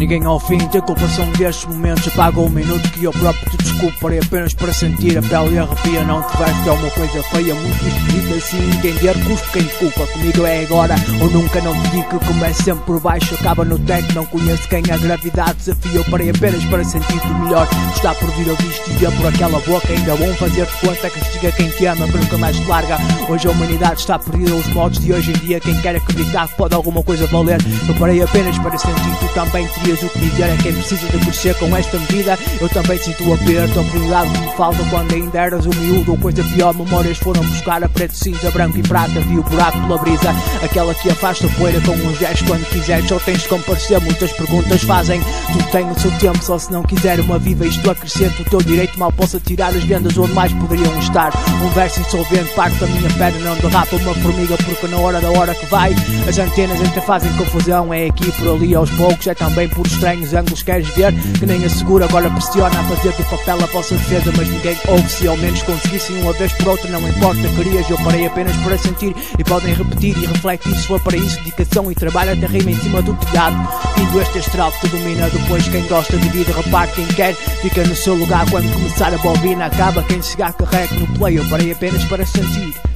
Ninguém 0.00 0.24
ao 0.24 0.40
fim 0.40 0.56
tem 0.68 0.80
culpa 0.80 1.06
são 1.08 1.30
destes 1.32 1.66
momentos 1.66 2.08
Apaga 2.08 2.40
um 2.40 2.48
minuto 2.48 2.90
que 2.92 3.04
eu 3.04 3.12
próprio 3.12 3.50
te 3.50 3.58
desculparei 3.58 4.18
Apenas 4.18 4.54
para 4.54 4.72
sentir 4.72 5.18
a 5.18 5.20
pele 5.20 5.56
e 5.56 5.58
arrepia 5.58 6.02
Não 6.04 6.22
te 6.22 6.38
veste 6.38 6.68
é 6.70 6.72
uma 6.72 6.90
coisa 6.90 7.22
feia 7.24 7.54
Muito 7.54 7.86
esquisita. 7.86 8.34
Assim 8.34 8.70
entender 8.70 9.24
Custo 9.24 9.48
quem 9.52 9.64
culpa 9.64 10.06
Comigo 10.06 10.46
é 10.46 10.62
agora 10.62 10.94
ou 11.20 11.30
nunca. 11.30 11.60
Não 11.60 11.78
te 11.82 11.90
digo 11.90 12.18
que 12.18 12.26
comece 12.26 12.62
sempre 12.62 12.84
por 12.86 12.98
baixo 12.98 13.34
Acaba 13.34 13.62
no 13.62 13.78
teto. 13.78 14.14
Não 14.14 14.24
conheço 14.24 14.66
quem 14.68 14.82
a 14.90 14.96
gravidade 14.96 15.58
desafia. 15.58 15.96
Eu 15.96 16.04
parei 16.04 16.30
apenas 16.30 16.64
para 16.64 16.82
sentir-te 16.82 17.28
melhor. 17.44 17.68
Está 17.94 18.14
por 18.14 18.30
vir 18.30 18.48
ouvir 18.48 18.72
dizer 18.88 19.12
por 19.18 19.26
aquela 19.26 19.60
boca 19.60 19.92
Ainda 19.92 20.16
bom 20.16 20.34
fazer-te 20.36 20.80
conta 20.80 21.10
Castiga 21.10 21.52
quem 21.52 21.68
te 21.68 21.84
ama 21.84 22.06
Mas 22.06 22.22
nunca 22.22 22.38
mais 22.38 22.56
te 22.56 22.64
larga. 22.64 22.96
Hoje 23.28 23.48
a 23.48 23.50
humanidade 23.50 24.00
está 24.00 24.18
perdida 24.18 24.54
Os 24.54 24.66
modos 24.68 24.98
de 24.98 25.12
hoje 25.12 25.30
em 25.30 25.46
dia 25.46 25.60
Quem 25.60 25.78
quer 25.82 25.96
acreditar 25.96 26.48
que 26.48 26.56
pode 26.56 26.74
alguma 26.74 27.02
coisa 27.02 27.26
valer. 27.26 27.58
Eu 27.86 27.94
parei 27.96 28.22
apenas 28.22 28.58
para 28.60 28.78
sentir 28.78 29.18
Tu 29.20 29.28
também 29.34 29.68
o 29.98 30.08
que 30.08 30.18
dizer 30.20 30.44
é 30.44 30.56
quem 30.56 30.72
precisa 30.72 31.06
de 31.08 31.18
crescer 31.18 31.54
com 31.56 31.76
esta 31.76 31.98
medida. 31.98 32.38
Eu 32.60 32.68
também 32.68 32.96
sinto 32.98 33.28
o 33.28 33.34
aperto, 33.34 33.80
a 33.80 33.84
que 33.84 34.38
me 34.38 34.56
falta 34.56 34.84
Quando 34.88 35.12
ainda 35.12 35.38
eras 35.38 35.66
o 35.66 35.70
miúdo. 35.70 36.12
Ou 36.12 36.18
coisa 36.18 36.44
pior 36.44 36.72
Memórias 36.74 37.18
foram 37.18 37.42
buscar 37.42 37.82
a 37.82 37.88
preto, 37.88 38.14
cinza, 38.16 38.50
branco 38.52 38.78
e 38.78 38.82
prata. 38.82 39.20
Vi 39.20 39.38
o 39.38 39.42
buraco 39.42 39.80
pela 39.80 39.98
brisa, 39.98 40.30
aquela 40.62 40.94
que 40.94 41.10
afasta 41.10 41.48
poeira 41.58 41.80
Com 41.80 41.92
um 41.92 42.14
gesto. 42.14 42.44
Quando 42.44 42.64
quiseres 42.70 43.08
só 43.08 43.18
tens 43.18 43.42
de 43.42 43.48
comparecer. 43.48 44.00
Muitas 44.00 44.32
perguntas 44.32 44.82
fazem, 44.82 45.20
tu 45.20 45.70
tens 45.72 45.96
o 45.96 46.00
seu 46.00 46.10
tempo. 46.18 46.42
Só 46.42 46.58
se 46.58 46.72
não 46.72 46.82
quiser 46.82 47.18
uma 47.20 47.38
viva 47.38 47.66
isto 47.66 47.90
acrescenta 47.90 48.42
O 48.42 48.44
teu 48.44 48.60
direito. 48.60 48.98
Mal 48.98 49.10
possa 49.12 49.40
tirar 49.40 49.74
as 49.74 49.82
vendas 49.82 50.16
onde 50.16 50.32
mais 50.32 50.52
poderiam 50.52 50.96
estar. 51.00 51.32
Um 51.64 51.68
verso 51.70 52.00
insolvente, 52.00 52.54
parte 52.54 52.76
da 52.78 52.86
minha 52.86 53.10
perna 53.10 53.38
Não 53.40 53.56
derrapa 53.56 53.96
uma 53.96 54.14
formiga 54.14 54.56
porque 54.58 54.86
na 54.86 54.98
hora 54.98 55.20
da 55.20 55.30
hora 55.30 55.54
que 55.54 55.66
vai 55.66 55.94
As 56.28 56.38
antenas 56.38 56.80
ainda 56.80 57.00
fazem 57.02 57.32
confusão. 57.36 57.92
É 57.92 58.06
aqui 58.06 58.30
por 58.32 58.54
ali 58.54 58.74
aos 58.74 58.90
poucos, 58.90 59.26
é 59.26 59.34
também 59.34 59.68
por 59.68 59.79
estranhos 59.86 60.34
ângulos 60.34 60.62
queres 60.62 60.88
ver? 60.90 61.12
Que 61.38 61.46
nem 61.46 61.64
assegura, 61.64 62.04
agora 62.04 62.30
pressiona 62.30 62.78
a 62.80 62.84
fazer 62.84 63.12
do 63.12 63.24
papel 63.24 63.58
a 63.62 63.66
vossa 63.66 63.94
defesa 63.94 64.32
Mas 64.36 64.48
ninguém 64.48 64.76
ouve. 64.88 65.08
Se 65.08 65.26
ao 65.26 65.36
menos 65.36 65.62
conseguissem 65.62 66.20
uma 66.22 66.32
vez 66.32 66.52
por 66.54 66.68
outra 66.68 66.90
Não 66.90 67.08
importa, 67.08 67.40
querias, 67.56 67.88
eu 67.88 67.98
parei 67.98 68.26
apenas 68.26 68.56
para 68.58 68.78
sentir. 68.78 69.14
E 69.38 69.44
podem 69.44 69.74
repetir 69.74 70.16
e 70.16 70.26
refletir 70.26 70.76
se 70.76 70.86
for 70.86 71.00
para 71.00 71.16
isso 71.16 71.36
Dedicação 71.38 71.90
e 71.90 71.94
trabalho 71.94 72.32
até 72.32 72.46
rima 72.46 72.70
em 72.70 72.78
cima 72.80 73.02
do 73.02 73.14
telhado. 73.14 73.56
Vindo 73.96 74.20
este 74.20 74.38
astral 74.38 74.72
que 74.72 74.80
te 74.80 74.96
domina 74.96 75.28
Depois 75.30 75.68
quem 75.68 75.86
gosta 75.86 76.16
de 76.16 76.28
vida 76.28 76.52
reparte 76.52 76.94
quem 76.94 77.06
quer. 77.08 77.34
Fica 77.34 77.84
no 77.84 77.96
seu 77.96 78.14
lugar 78.14 78.48
quando 78.50 78.72
começar 78.72 79.12
a 79.12 79.18
bobina 79.18 79.66
Acaba 79.66 80.02
quem 80.04 80.22
chegar 80.22 80.52
carrega 80.52 80.94
no 80.94 81.06
play. 81.18 81.38
Eu 81.38 81.48
parei 81.48 81.72
apenas 81.72 82.04
para 82.04 82.26
sentir 82.26 82.89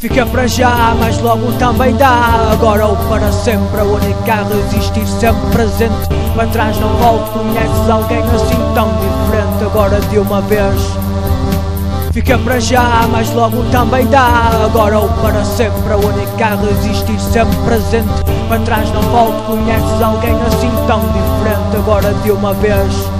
Fica 0.00 0.24
para 0.26 0.46
já, 0.46 0.94
mas 0.96 1.18
logo 1.18 1.50
também 1.58 1.92
dá 1.96 2.52
Agora 2.52 2.86
ou 2.86 2.96
para 3.08 3.32
sempre, 3.32 3.80
a 3.80 3.82
única 3.82 4.32
a 4.32 4.44
resistir 4.44 5.04
sempre 5.08 5.50
presente. 5.50 6.08
Para 6.36 6.46
trás 6.46 6.78
não 6.78 6.90
volto, 6.98 7.32
conheces 7.32 7.90
alguém 7.90 8.20
assim 8.20 8.74
tão 8.76 8.88
diferente 8.90 9.64
Agora 9.64 10.00
de 10.00 10.18
uma 10.20 10.40
vez? 10.42 10.80
Fica 12.12 12.38
para 12.38 12.60
já, 12.60 13.08
mas 13.10 13.28
logo 13.34 13.64
também 13.72 14.06
dá 14.06 14.52
Agora 14.64 15.00
ou 15.00 15.08
para 15.08 15.44
sempre, 15.44 15.92
a 15.92 15.96
única 15.96 16.46
a 16.46 16.54
resistir 16.54 17.18
sempre 17.18 17.56
presente. 17.64 18.22
Para 18.48 18.60
trás 18.60 18.88
não 18.92 19.02
volto, 19.02 19.46
conheces 19.48 20.00
alguém 20.00 20.40
assim 20.42 20.70
tão 20.86 21.00
diferente 21.00 21.76
Agora 21.76 22.14
de 22.22 22.30
uma 22.30 22.54
vez 22.54 23.17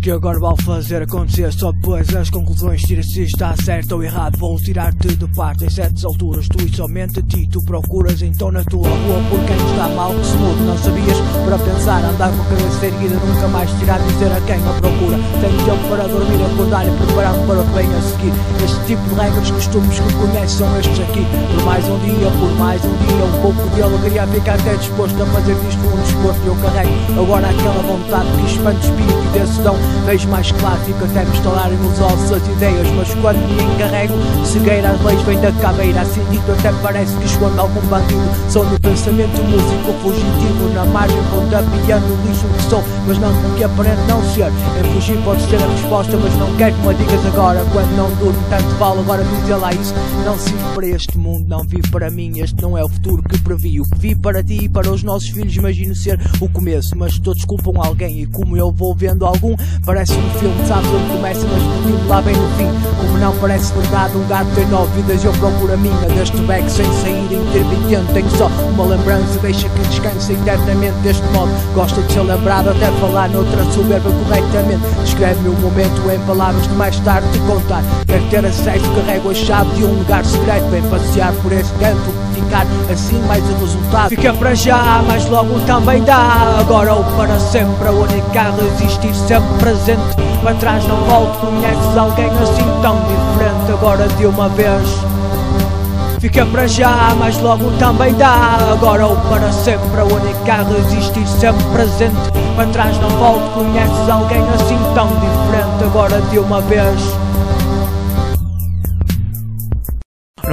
que 0.00 0.10
agora 0.10 0.38
vale 0.38 0.62
fazer 0.62 1.02
acontecer. 1.02 1.52
Só 1.52 1.72
depois 1.72 2.08
as 2.14 2.30
conclusões 2.30 2.80
tira 2.82 3.02
se 3.02 3.22
está 3.22 3.54
certo 3.56 3.92
ou 3.92 4.02
errado. 4.02 4.38
Vou 4.38 4.56
tirar-te 4.56 5.14
de 5.14 5.26
parte 5.34 5.64
em 5.64 5.70
certas 5.70 6.04
alturas. 6.04 6.48
Tu 6.48 6.64
e 6.64 6.74
somente 6.74 7.22
ti 7.22 7.46
tu 7.46 7.62
procuras 7.62 8.22
então 8.22 8.50
na 8.50 8.64
tua 8.64 8.88
rua 8.88 9.22
Por 9.28 9.40
quem 9.44 9.56
está 9.56 9.88
mal 9.88 10.14
que 10.14 10.26
se 10.26 10.36
mude 10.36 10.62
Não 10.62 10.78
sabias? 10.78 11.18
Para 11.44 11.58
pensar 11.58 12.04
andar 12.04 12.30
com 12.30 12.42
a 12.42 12.44
cabeça 12.46 12.86
erguida 12.86 13.14
Nunca 13.14 13.48
mais 13.48 13.70
tirar 13.78 13.98
dizer 13.98 14.32
a 14.32 14.40
quem 14.40 14.56
a 14.56 14.72
procura. 14.80 15.18
Tenho 15.40 15.64
tempo 15.64 15.88
para 15.88 16.08
dormir, 16.08 16.44
acordar 16.44 16.86
e 16.86 16.90
preparar-me 16.90 17.46
para 17.46 17.60
o 17.60 17.66
que 17.66 17.72
vem 17.74 17.86
a 17.86 18.00
seguir. 18.00 18.32
Este 18.64 18.86
tipo 18.86 19.02
de 19.08 19.14
regras, 19.14 19.50
costumes 19.50 20.00
que 20.00 20.14
conheces 20.14 20.52
são 20.52 20.78
estes 20.78 21.00
aqui. 21.00 21.26
Por 21.54 21.64
mais 21.64 21.84
um 21.84 21.98
dia, 22.00 22.30
por 22.30 22.52
mais 22.58 22.84
um 22.84 22.96
dia 23.04 23.24
Um 23.24 23.42
pouco 23.42 23.74
de 23.74 23.82
alegria 23.82 24.26
fica 24.28 24.54
até 24.54 24.74
disposto 24.76 25.22
a 25.22 25.26
fazer 25.26 25.54
disto 25.60 25.80
um 25.86 26.00
desporto 26.00 26.40
Eu 26.46 26.56
carrego. 26.56 27.20
Agora 27.20 27.48
aquela 27.48 27.82
vontade 27.82 28.28
que 28.36 28.46
expande 28.46 28.76
o 28.76 28.80
espírito 28.80 29.24
e 29.26 29.38
desse 29.38 29.60
Vejo 30.06 30.28
mais 30.28 30.50
claro, 30.52 30.80
fico 30.84 31.04
até 31.04 31.24
me 31.24 31.36
instalarem 31.36 31.78
nos 31.78 32.00
ossos. 32.00 32.32
As 32.32 32.46
ideias 32.48 32.88
Mas 32.96 33.14
quando 33.14 33.38
me 33.38 33.74
encarrego, 33.74 34.14
cegueira 34.44 34.90
as 34.90 35.00
leis 35.02 35.22
vem 35.22 35.40
da 35.40 35.52
caveira 35.52 36.00
Assim 36.00 36.24
dito 36.30 36.52
até 36.52 36.72
parece 36.82 37.14
que 37.16 37.26
escondo 37.26 37.60
algum 37.60 37.80
bandido. 37.86 38.20
Sou 38.48 38.64
no 38.64 38.78
pensamento 38.80 39.42
músico 39.42 39.92
fugitivo 40.02 40.68
Na 40.74 40.84
margem 40.86 41.22
pontapeando 41.30 42.06
o 42.06 42.26
lixo 42.26 42.46
que 42.46 42.62
sou. 42.70 42.82
Mas 43.06 43.18
não 43.18 43.32
porque 43.42 43.64
aparente 43.64 44.00
não 44.08 44.22
ser 44.34 44.50
Em 44.80 44.92
fugir. 44.92 45.18
Pode 45.24 45.42
ser 45.42 45.62
a 45.62 45.66
resposta 45.66 46.16
Mas 46.16 46.34
não 46.36 46.56
quero 46.56 46.74
que 46.74 46.86
me 46.86 46.94
digas 46.94 47.26
agora. 47.26 47.64
Quando 47.72 47.96
não 47.96 48.10
durmo 48.16 48.40
tanto 48.48 48.74
falo 48.76 49.00
agora 49.00 49.22
dizer 49.22 49.56
lá 49.56 49.72
isso. 49.72 49.94
Não 50.24 50.38
sirvo 50.38 50.74
para 50.74 50.86
este 50.86 51.18
mundo, 51.18 51.46
não 51.48 51.62
vivo 51.64 51.90
para 51.90 52.10
mim. 52.10 52.38
Este 52.40 52.60
não 52.62 52.76
é 52.76 52.84
o 52.84 52.88
futuro 52.88 53.22
que 53.22 53.38
previ. 53.38 53.80
O 53.80 53.84
que 53.84 53.98
vi 53.98 54.14
para 54.14 54.42
ti 54.42 54.64
e 54.64 54.68
para 54.68 54.90
os 54.90 55.02
nossos 55.02 55.28
filhos 55.28 55.54
Imagino 55.54 55.94
ser 55.94 56.18
o 56.40 56.48
começo. 56.48 56.96
Mas 56.96 57.18
todos 57.18 57.44
culpam 57.44 57.80
alguém 57.82 58.20
E 58.20 58.26
como 58.26 58.56
eu 58.56 58.72
vou 58.72 58.94
vendo 58.94 59.24
algum 59.24 59.54
Parece 59.86 60.12
um 60.12 60.30
filme, 60.38 60.66
sabes 60.66 60.88
onde 60.90 61.10
começa, 61.10 61.46
mas 61.46 61.62
explodindo 61.62 62.08
lá 62.08 62.20
bem 62.20 62.36
no 62.36 62.48
fim. 62.56 62.68
Como 63.00 63.18
não 63.18 63.34
parece 63.38 63.72
verdade, 63.72 64.16
um 64.16 64.28
gato 64.28 64.50
tem 64.54 64.66
nove 64.66 65.00
vidas, 65.00 65.24
eu 65.24 65.32
procuro 65.32 65.72
a 65.72 65.76
minha. 65.76 65.96
Deste 66.14 66.36
beco 66.42 66.68
sem 66.68 66.84
sair 67.02 67.32
intermitente, 67.32 68.12
tenho 68.12 68.30
só 68.30 68.46
uma 68.46 68.84
lembrança, 68.84 69.38
deixa 69.40 69.68
que 69.68 69.80
descanse 69.88 70.34
eternamente 70.34 70.96
deste 71.02 71.26
modo. 71.28 71.50
Gosta 71.74 72.02
de 72.02 72.12
ser 72.12 72.20
lembrado, 72.20 72.68
até 72.70 72.90
falar 73.00 73.30
noutra 73.30 73.64
soberba 73.72 74.10
corretamente. 74.10 74.82
Descreve-me 75.02 75.48
o 75.48 75.58
momento 75.58 76.10
em 76.10 76.20
palavras 76.26 76.66
que 76.66 76.74
mais 76.74 76.98
tarde 77.00 77.26
te 77.32 77.38
contar. 77.40 77.82
Quero 78.06 78.24
ter 78.28 78.44
acesso, 78.44 78.84
carrego 78.94 79.30
a 79.30 79.34
chave 79.34 79.74
de 79.76 79.84
um 79.84 79.98
lugar 79.98 80.24
secreto. 80.24 80.68
Vem 80.70 80.82
passear 80.90 81.32
por 81.42 81.52
este 81.52 81.72
canto, 81.78 82.12
ficar 82.50 82.66
assim 82.90 83.18
mais 83.26 83.44
o 83.48 83.58
resultado. 83.60 84.08
Fica 84.08 84.34
para 84.34 84.54
já, 84.54 85.02
mas 85.06 85.24
logo 85.26 85.60
também 85.60 86.02
dá. 86.02 86.56
Agora 86.58 86.94
ou 86.94 87.04
para 87.16 87.38
sempre, 87.38 87.88
a 87.88 87.92
única 87.92 88.52
resistir 88.60 89.14
sempre 89.14 89.58
presente. 89.58 90.16
Para 90.42 90.54
trás 90.54 90.84
não 90.86 90.96
volto, 91.04 91.38
conheces 91.38 91.96
alguém 91.96 92.26
assim 92.26 92.82
tão 92.82 92.96
diferente. 92.96 93.72
Agora 93.72 94.08
de 94.08 94.26
uma 94.26 94.48
vez. 94.48 94.88
Fica 96.18 96.44
para 96.44 96.66
já, 96.66 97.14
mas 97.18 97.38
logo 97.38 97.70
também 97.78 98.12
dá. 98.14 98.58
Agora 98.72 99.06
ou 99.06 99.16
para 99.16 99.52
sempre, 99.52 100.00
a 100.00 100.04
única 100.04 100.66
resistir 100.74 101.26
sempre 101.26 101.64
presente. 101.72 102.16
Para 102.56 102.66
trás 102.66 102.98
não 102.98 103.10
volto, 103.10 103.48
conheces 103.54 104.08
alguém 104.08 104.42
assim 104.54 104.78
tão 104.94 105.06
diferente. 105.06 105.84
Agora 105.84 106.20
de 106.30 106.38
uma 106.38 106.60
vez 106.60 107.00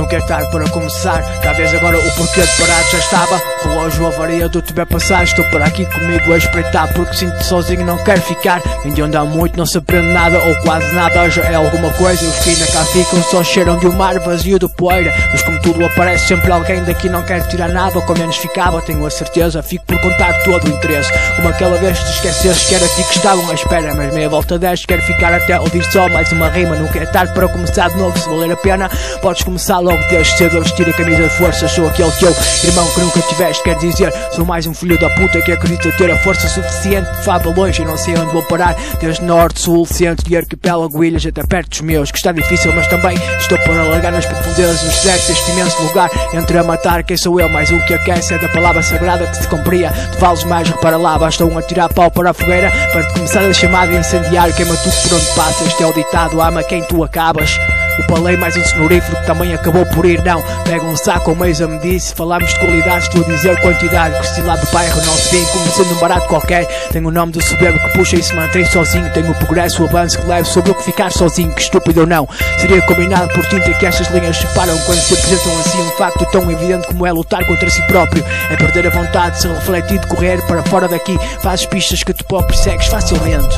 quer 0.07 0.25
tarde 0.25 0.49
para 0.51 0.69
começar. 0.69 1.21
Talvez 1.41 1.73
agora 1.73 1.97
o 1.97 2.15
porquê 2.15 2.41
de 2.41 2.57
parar 2.57 2.81
já 2.91 2.99
estava 2.99 3.41
Relógio 3.67 4.07
avaria 4.07 4.47
do 4.47 4.61
tiver 4.61 4.85
passar 4.85 5.23
Estou 5.25 5.43
por 5.49 5.61
aqui 5.61 5.85
comigo 5.85 6.33
a 6.33 6.37
espreitar 6.37 6.91
Porque 6.93 7.13
sinto 7.13 7.43
sozinho 7.43 7.85
não 7.85 7.97
quero 7.97 8.21
ficar. 8.21 8.61
Vem 8.83 8.93
de 8.93 9.03
onde 9.03 9.17
há 9.17 9.25
muito 9.25 9.57
não 9.57 9.65
se 9.65 9.77
aprende 9.77 10.07
nada 10.07 10.39
Ou 10.39 10.55
quase 10.61 10.93
nada, 10.95 11.29
já 11.29 11.43
é 11.43 11.55
alguma 11.55 11.91
coisa 11.93 12.25
Os 12.25 12.35
que 12.39 12.51
ainda 12.51 12.65
cá 12.67 12.85
ficam 12.85 13.21
só 13.23 13.43
cheiram 13.43 13.77
de 13.77 13.87
um 13.87 13.91
mar 13.91 14.17
vazio 14.19 14.57
de 14.57 14.69
poeira. 14.69 15.13
Mas 15.31 15.41
como 15.43 15.61
tudo 15.61 15.85
aparece 15.85 16.27
sempre 16.27 16.49
alguém 16.51 16.81
daqui 16.85 17.09
não 17.09 17.23
quer 17.23 17.45
tirar 17.47 17.67
nada. 17.69 17.97
Ou 17.97 18.01
com 18.03 18.13
menos 18.13 18.37
ficava, 18.37 18.81
tenho 18.81 19.05
a 19.05 19.09
certeza 19.09 19.61
Fico 19.61 19.85
por 19.85 19.99
contar 20.01 20.33
todo 20.43 20.65
o 20.65 20.69
interesse. 20.69 21.11
Como 21.35 21.49
aquela 21.49 21.77
vez 21.77 21.99
te 21.99 22.11
esqueceste 22.11 22.67
que 22.67 22.75
era 22.75 22.87
ti 22.87 23.03
que 23.03 23.17
estavam 23.17 23.49
à 23.49 23.53
espera. 23.53 23.93
Mas 23.93 24.13
meia 24.13 24.29
volta 24.29 24.57
deste 24.57 24.87
quero 24.87 25.01
ficar 25.01 25.33
até 25.33 25.59
ouvir 25.59 25.83
só 25.91 26.07
mais 26.07 26.31
uma 26.31 26.47
rima. 26.47 26.75
Nunca 26.75 26.99
é 26.99 27.05
tarde 27.05 27.33
para 27.33 27.49
começar 27.49 27.89
de 27.89 27.97
novo 27.97 28.17
Se 28.17 28.29
valer 28.29 28.53
a 28.53 28.57
pena, 28.57 28.89
podes 29.21 29.43
começar 29.43 29.79
logo. 29.79 30.01
Desde 30.09 30.37
cedo 30.37 30.57
a 30.57 30.61
vestir 30.61 30.89
a 30.89 30.93
camisa 30.93 31.23
de 31.23 31.37
força 31.37 31.67
Sou 31.67 31.87
aquele 31.87 32.11
teu 32.11 32.33
irmão 32.63 32.87
que 32.93 32.99
nunca 33.01 33.21
tiveste 33.21 33.56
Quer 33.63 33.75
dizer, 33.77 34.13
sou 34.31 34.45
mais 34.45 34.65
um 34.65 34.73
filho 34.73 34.99
da 34.99 35.09
puta 35.09 35.41
que 35.41 35.51
acredita 35.51 35.91
ter 35.97 36.11
a 36.11 36.17
força 36.17 36.47
suficiente 36.47 37.09
De 37.11 37.23
fava 37.23 37.49
longe 37.49 37.81
e 37.81 37.85
não 37.85 37.97
sei 37.97 38.17
onde 38.17 38.31
vou 38.31 38.43
parar. 38.43 38.75
Desde 38.99 39.23
norte, 39.23 39.59
sul, 39.59 39.85
centro 39.85 40.25
e 40.31 40.37
arquipélago 40.37 41.03
Ilhas 41.03 41.25
até 41.25 41.43
perto 41.45 41.69
dos 41.69 41.81
meus 41.81 42.11
Que 42.11 42.17
está 42.17 42.31
difícil 42.31 42.73
mas 42.73 42.87
também 42.87 43.17
estou 43.39 43.57
para 43.59 43.83
largar 43.83 44.11
nas 44.11 44.25
profundezas 44.25 44.83
Nos 44.83 44.95
desertos 44.95 45.27
deste 45.27 45.51
imenso 45.51 45.83
lugar. 45.83 46.09
Entre 46.33 46.57
a 46.57 46.63
matar 46.63 47.03
quem 47.03 47.17
sou 47.17 47.39
eu 47.39 47.49
mais 47.49 47.71
um 47.71 47.79
que 47.85 47.93
aquece 47.93 48.33
É 48.33 48.37
da 48.37 48.49
palavra 48.49 48.81
sagrada 48.81 49.27
que 49.27 49.37
se 49.37 49.47
cumpria. 49.47 49.89
De 49.89 50.17
falos 50.17 50.43
mais 50.43 50.69
repara 50.69 50.97
lá 50.97 51.17
Basta 51.17 51.45
um 51.45 51.57
atirar 51.57 51.93
pau 51.93 52.09
para 52.11 52.31
a 52.31 52.33
fogueira 52.33 52.71
Para 52.91 53.03
te 53.03 53.13
começar 53.13 53.43
a 53.43 53.53
chamada 53.53 53.91
e 53.91 53.97
incendiar 53.97 54.53
Queima 54.53 54.75
tudo 54.77 54.95
por 55.03 55.13
onde 55.13 55.35
passa 55.35 55.63
Este 55.63 55.83
é 55.83 55.87
o 55.87 55.93
ditado 55.93 56.41
Ama 56.41 56.63
quem 56.63 56.83
tu 56.83 57.03
acabas 57.03 57.57
o 57.99 58.07
palei 58.07 58.37
mais 58.37 58.55
um 58.55 58.63
sonorífero 58.63 59.17
que 59.17 59.25
também 59.25 59.53
acabou 59.53 59.85
por 59.87 60.05
ir, 60.05 60.23
não. 60.23 60.41
Pega 60.63 60.83
um 60.83 60.95
saco, 60.95 61.31
ou 61.31 61.37
a 61.43 61.67
me 61.67 61.79
disse. 61.79 62.13
Falámos 62.13 62.49
de 62.49 62.59
qualidade, 62.59 63.05
estou 63.05 63.21
a 63.23 63.27
dizer 63.27 63.59
quantidade. 63.61 64.35
Que 64.35 64.41
lá 64.41 64.55
do 64.55 64.71
bairro 64.71 65.01
não 65.05 65.13
se 65.13 65.45
sendo 65.75 65.93
um 65.93 65.99
barato 65.99 66.27
qualquer. 66.27 66.65
Tenho 66.91 67.07
o 67.07 67.11
nome 67.11 67.31
do 67.31 67.43
soberbo 67.43 67.79
que 67.79 67.97
puxa 67.97 68.15
e 68.15 68.23
se 68.23 68.35
mantém 68.35 68.65
sozinho. 68.65 69.11
Tenho 69.13 69.31
o 69.31 69.35
progresso, 69.35 69.83
o 69.83 69.87
avanço 69.87 70.19
que 70.19 70.27
levo 70.27 70.47
sobre 70.47 70.71
o 70.71 70.75
que 70.75 70.83
ficar 70.83 71.11
sozinho. 71.11 71.51
Que 71.53 71.61
estúpido 71.61 72.01
ou 72.01 72.07
não. 72.07 72.27
Seria 72.59 72.81
combinado 72.85 73.33
por 73.33 73.45
tinta 73.47 73.73
que 73.73 73.85
estas 73.85 74.07
linhas 74.09 74.37
separam 74.37 74.77
quando 74.79 74.99
se 74.99 75.13
apresentam 75.13 75.59
assim 75.59 75.81
um 75.81 75.91
facto 75.91 76.25
tão 76.31 76.51
evidente 76.51 76.87
como 76.87 77.05
é 77.05 77.11
lutar 77.11 77.45
contra 77.45 77.69
si 77.69 77.85
próprio. 77.87 78.23
É 78.49 78.55
perder 78.55 78.87
a 78.87 78.89
vontade, 78.89 79.41
se 79.41 79.47
refletir 79.47 79.99
de 79.99 80.07
correr 80.07 80.41
para 80.45 80.63
fora 80.63 80.87
daqui. 80.87 81.17
Fazes 81.41 81.65
pistas 81.65 82.03
que 82.03 82.13
tu 82.13 82.23
próprio 82.25 82.57
segues 82.57 82.87
facilmente. 82.87 83.57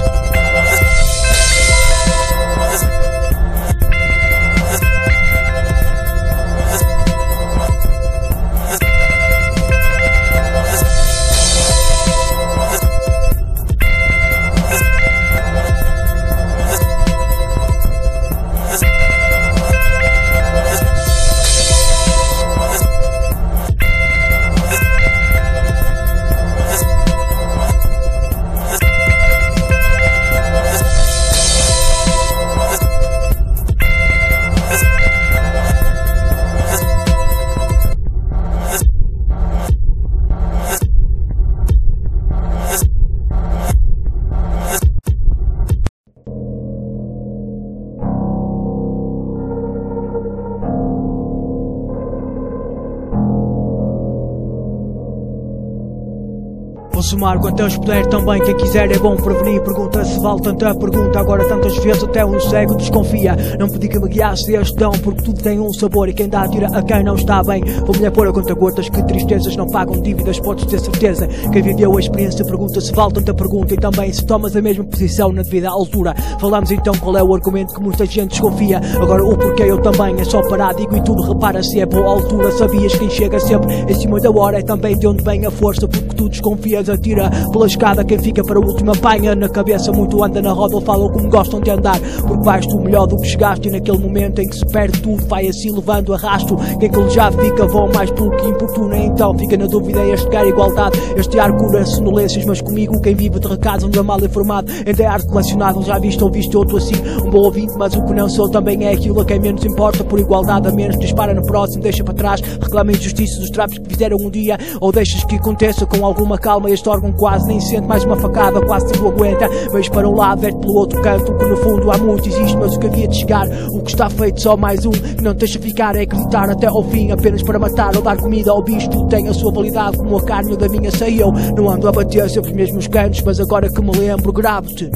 Somar 57.10 57.40
quantas 57.40 57.76
puder 57.76 58.06
também. 58.06 58.40
Quem 58.44 58.56
quiser 58.56 58.92
é 58.92 59.00
bom 59.00 59.16
prevenir. 59.16 59.64
Pergunta 59.64 60.06
se 60.06 60.20
vale 60.20 60.42
tanta 60.44 60.76
pergunta. 60.76 61.20
Agora 61.20 61.44
tantas 61.48 61.76
vezes 61.80 62.04
até 62.04 62.24
um 62.24 62.40
cego 62.40 62.76
desconfia. 62.76 63.36
Não 63.58 63.68
pedi 63.68 63.88
que 63.88 63.98
me 63.98 64.08
guiasse 64.08 64.54
este 64.54 64.76
dão, 64.78 64.92
porque 64.92 65.24
tudo 65.24 65.42
tem 65.42 65.60
um 65.60 65.74
sabor. 65.74 66.08
E 66.08 66.14
quem 66.14 66.30
dá 66.30 66.48
tira 66.48 66.68
a 66.68 66.84
quem 66.84 67.04
não 67.04 67.16
está 67.16 67.44
bem. 67.44 67.64
Vou-me 67.84 68.12
pôr 68.12 68.28
a 68.28 68.32
conta 68.32 68.54
gotas 68.54 68.90
que 68.90 69.04
tristezas 69.08 69.56
não 69.56 69.66
pagam 69.66 70.00
dívidas. 70.00 70.40
Podes 70.40 70.66
ter 70.66 70.80
certeza. 70.80 71.28
Quem 71.52 71.64
viveu 71.64 71.98
a 71.98 72.00
experiência 72.00 72.46
pergunta 72.46 72.80
se 72.80 72.92
vale 72.92 73.14
tanta 73.14 73.34
pergunta. 73.34 73.74
E 73.74 73.78
também 73.78 74.14
se 74.14 74.24
tomas 74.24 74.56
a 74.56 74.62
mesma 74.62 74.84
posição 74.84 75.32
na 75.32 75.42
devida 75.42 75.70
altura. 75.70 76.14
Falamos 76.40 76.70
então 76.70 76.94
qual 77.00 77.18
é 77.18 77.24
o 77.24 77.34
argumento 77.34 77.74
que 77.74 77.82
muita 77.82 78.06
gente 78.06 78.34
desconfia. 78.34 78.80
Agora 79.02 79.26
o 79.26 79.36
porquê 79.36 79.64
eu 79.64 79.82
também 79.82 80.16
é 80.20 80.24
só 80.24 80.48
parar. 80.48 80.76
Digo 80.76 80.96
e 80.96 81.02
tudo 81.02 81.24
repara 81.24 81.64
se 81.64 81.80
é 81.80 81.88
boa 81.88 82.08
altura. 82.08 82.52
Sabias 82.52 82.96
quem 82.96 83.10
chega 83.10 83.40
sempre 83.40 83.74
em 83.74 83.96
cima 83.96 84.20
da 84.20 84.30
hora. 84.30 84.60
É 84.60 84.62
também 84.62 84.96
de 84.96 85.08
onde 85.08 85.24
vem 85.24 85.44
a 85.48 85.50
força, 85.50 85.88
porque 85.88 86.14
tu 86.14 86.30
desconfias 86.30 86.88
atira 87.00 87.30
pela 87.52 87.66
escada. 87.66 88.04
Quem 88.04 88.20
fica 88.20 88.44
para 88.44 88.60
o 88.60 88.66
último 88.66 88.92
apanha 88.92 89.34
na 89.34 89.50
cabeça. 89.50 89.92
Muito 89.92 90.24
anda 90.24 90.42
na 90.42 90.52
roda 90.52 90.76
ou 90.76 90.82
fala 90.82 91.10
como 91.10 91.30
gostam 91.30 91.60
de 91.60 91.72
andar. 91.72 92.00
Porque 92.28 92.44
vais 92.44 92.66
tu 92.68 92.80
melhor 92.80 93.08
do 93.08 93.18
que 93.18 93.28
chegaste. 93.28 93.68
E 93.68 93.72
naquele 93.72 93.98
momento 93.98 94.40
em 94.40 94.48
que 94.48 94.56
se 94.56 94.66
perde 94.66 95.02
tudo, 95.02 95.26
vai 95.28 95.48
assim 95.48 95.72
levando 95.72 96.14
arrasto. 96.14 96.58
Quem 96.80 96.90
calejado 96.90 97.38
fica 97.42 97.66
vão 97.66 97.90
mais 97.94 98.12
pelo 98.12 98.32
que 98.32 98.48
importuna. 98.48 98.98
Então 98.98 99.38
fica 99.38 99.58
na 99.58 99.66
dúvida 99.66 100.04
este 100.06 100.28
quer 100.30 100.46
igualdade. 100.46 101.00
Este 101.16 101.40
ar 101.40 101.56
cura 101.58 101.86
sonolências, 101.86 102.46
mas 102.46 102.62
comigo 102.62 103.02
quem 103.02 103.16
vive 103.16 103.40
de 103.40 103.48
recados 103.48 103.86
anda 103.86 104.04
mal 104.04 104.20
informado. 104.24 104.72
Ainda 104.86 105.04
é 105.04 105.06
arte 105.06 105.28
relacionado, 105.28 105.82
já 105.84 105.98
visto 105.98 106.22
ou 106.24 106.32
visto 106.32 106.58
outro 106.58 106.78
assim. 106.78 106.96
Um 107.26 107.30
bom 107.30 107.40
ouvinte, 107.40 107.74
mas 107.78 107.96
o 107.96 108.04
que 108.06 108.14
não 108.14 108.30
sou 108.30 108.50
também 108.50 108.86
é 108.86 108.94
aquilo 108.94 109.22
a 109.22 109.26
quem 109.26 109.40
menos 109.40 109.64
importa. 109.64 110.04
Por 110.04 110.20
igualdade 110.20 110.68
a 110.68 110.72
menos, 110.72 110.98
dispara 111.00 111.34
no 111.34 111.46
próximo, 111.46 111.82
deixa 111.82 112.04
para 112.04 112.14
trás. 112.14 112.42
Reclama 112.42 112.92
injustiça 112.92 113.40
dos 113.40 113.50
trapos 113.50 113.78
que 113.78 113.90
fizeram 113.90 114.18
um 114.18 114.30
dia. 114.30 114.58
Ou 114.82 114.92
deixas 114.92 115.24
que 115.24 115.36
aconteça 115.36 115.86
com 115.86 116.06
alguma 116.06 116.38
calma 116.38 116.70
este 116.70 116.89
órgão 116.90 117.12
quase 117.14 117.48
nem 117.48 117.60
sente 117.60 117.88
mais 117.88 118.04
uma 118.04 118.18
facada, 118.18 118.62
quase 118.62 118.88
te 118.88 119.00
aguenta. 119.00 119.48
Vejo 119.72 119.92
para 119.92 120.08
um 120.08 120.16
lado, 120.16 120.42
verte 120.42 120.60
pelo 120.60 120.76
outro 120.76 121.02
canto, 121.02 121.34
que 121.34 121.46
no 121.46 121.58
fundo 121.58 121.92
há 121.92 121.98
muito 121.98 122.28
existe, 122.28 122.58
mas 122.58 122.76
o 122.76 122.80
que 122.80 122.88
havia 122.88 123.08
de 123.08 123.18
chegar, 123.18 123.48
o 123.72 123.82
que 123.82 123.92
está 123.92 124.10
feito 124.10 124.42
só 124.42 124.58
mais 124.58 124.86
um, 124.86 124.92
que 124.92 125.24
não 125.24 125.34
deixa 125.34 125.60
ficar 125.60 125.96
é 125.96 126.06
gritar 126.06 126.50
até 126.50 126.68
ao 126.68 126.84
fim, 126.84 127.12
apenas 127.12 127.44
para 127.44 127.60
matar 127.60 127.96
ou 127.96 128.02
dar 128.02 128.18
comida 128.18 128.52
ao 128.52 128.62
bicho, 128.62 128.90
tudo 128.90 129.08
tem 129.08 129.28
a 129.28 129.34
sua 129.34 129.52
validade, 129.52 129.98
como 129.98 130.18
a 130.18 130.24
carne 130.24 130.56
da 130.58 130.68
minha 130.68 130.92
sei 130.92 131.22
eu. 131.22 131.32
Não 131.32 131.70
ando 131.70 131.88
a 131.88 131.92
bater 131.92 132.30
sempre 132.30 132.52
os 132.52 132.56
mesmos 132.56 132.88
cantos, 132.88 133.22
mas 133.22 133.40
agora 133.40 133.70
que 133.70 133.82
me 133.82 133.92
lembro, 133.92 134.32
gravo-te. 134.32 134.90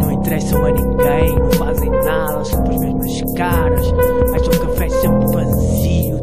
Não 0.00 0.12
interessam 0.12 0.64
a 0.64 0.70
ninguém, 0.70 1.38
não 1.38 1.50
fazem 1.52 1.90
nada, 1.90 2.44
sempre 2.44 2.74
as 2.74 2.80
mesmas 2.80 3.34
caras, 3.34 3.86
acham 4.34 4.54
o 4.54 4.66
café 4.66 4.88
sempre 4.88 5.26
vazio. 5.32 6.17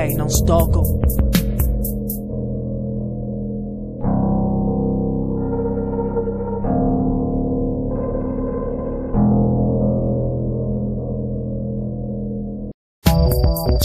É 0.00 0.06
o 0.06 0.26
que 0.26 0.99
é 0.99 0.99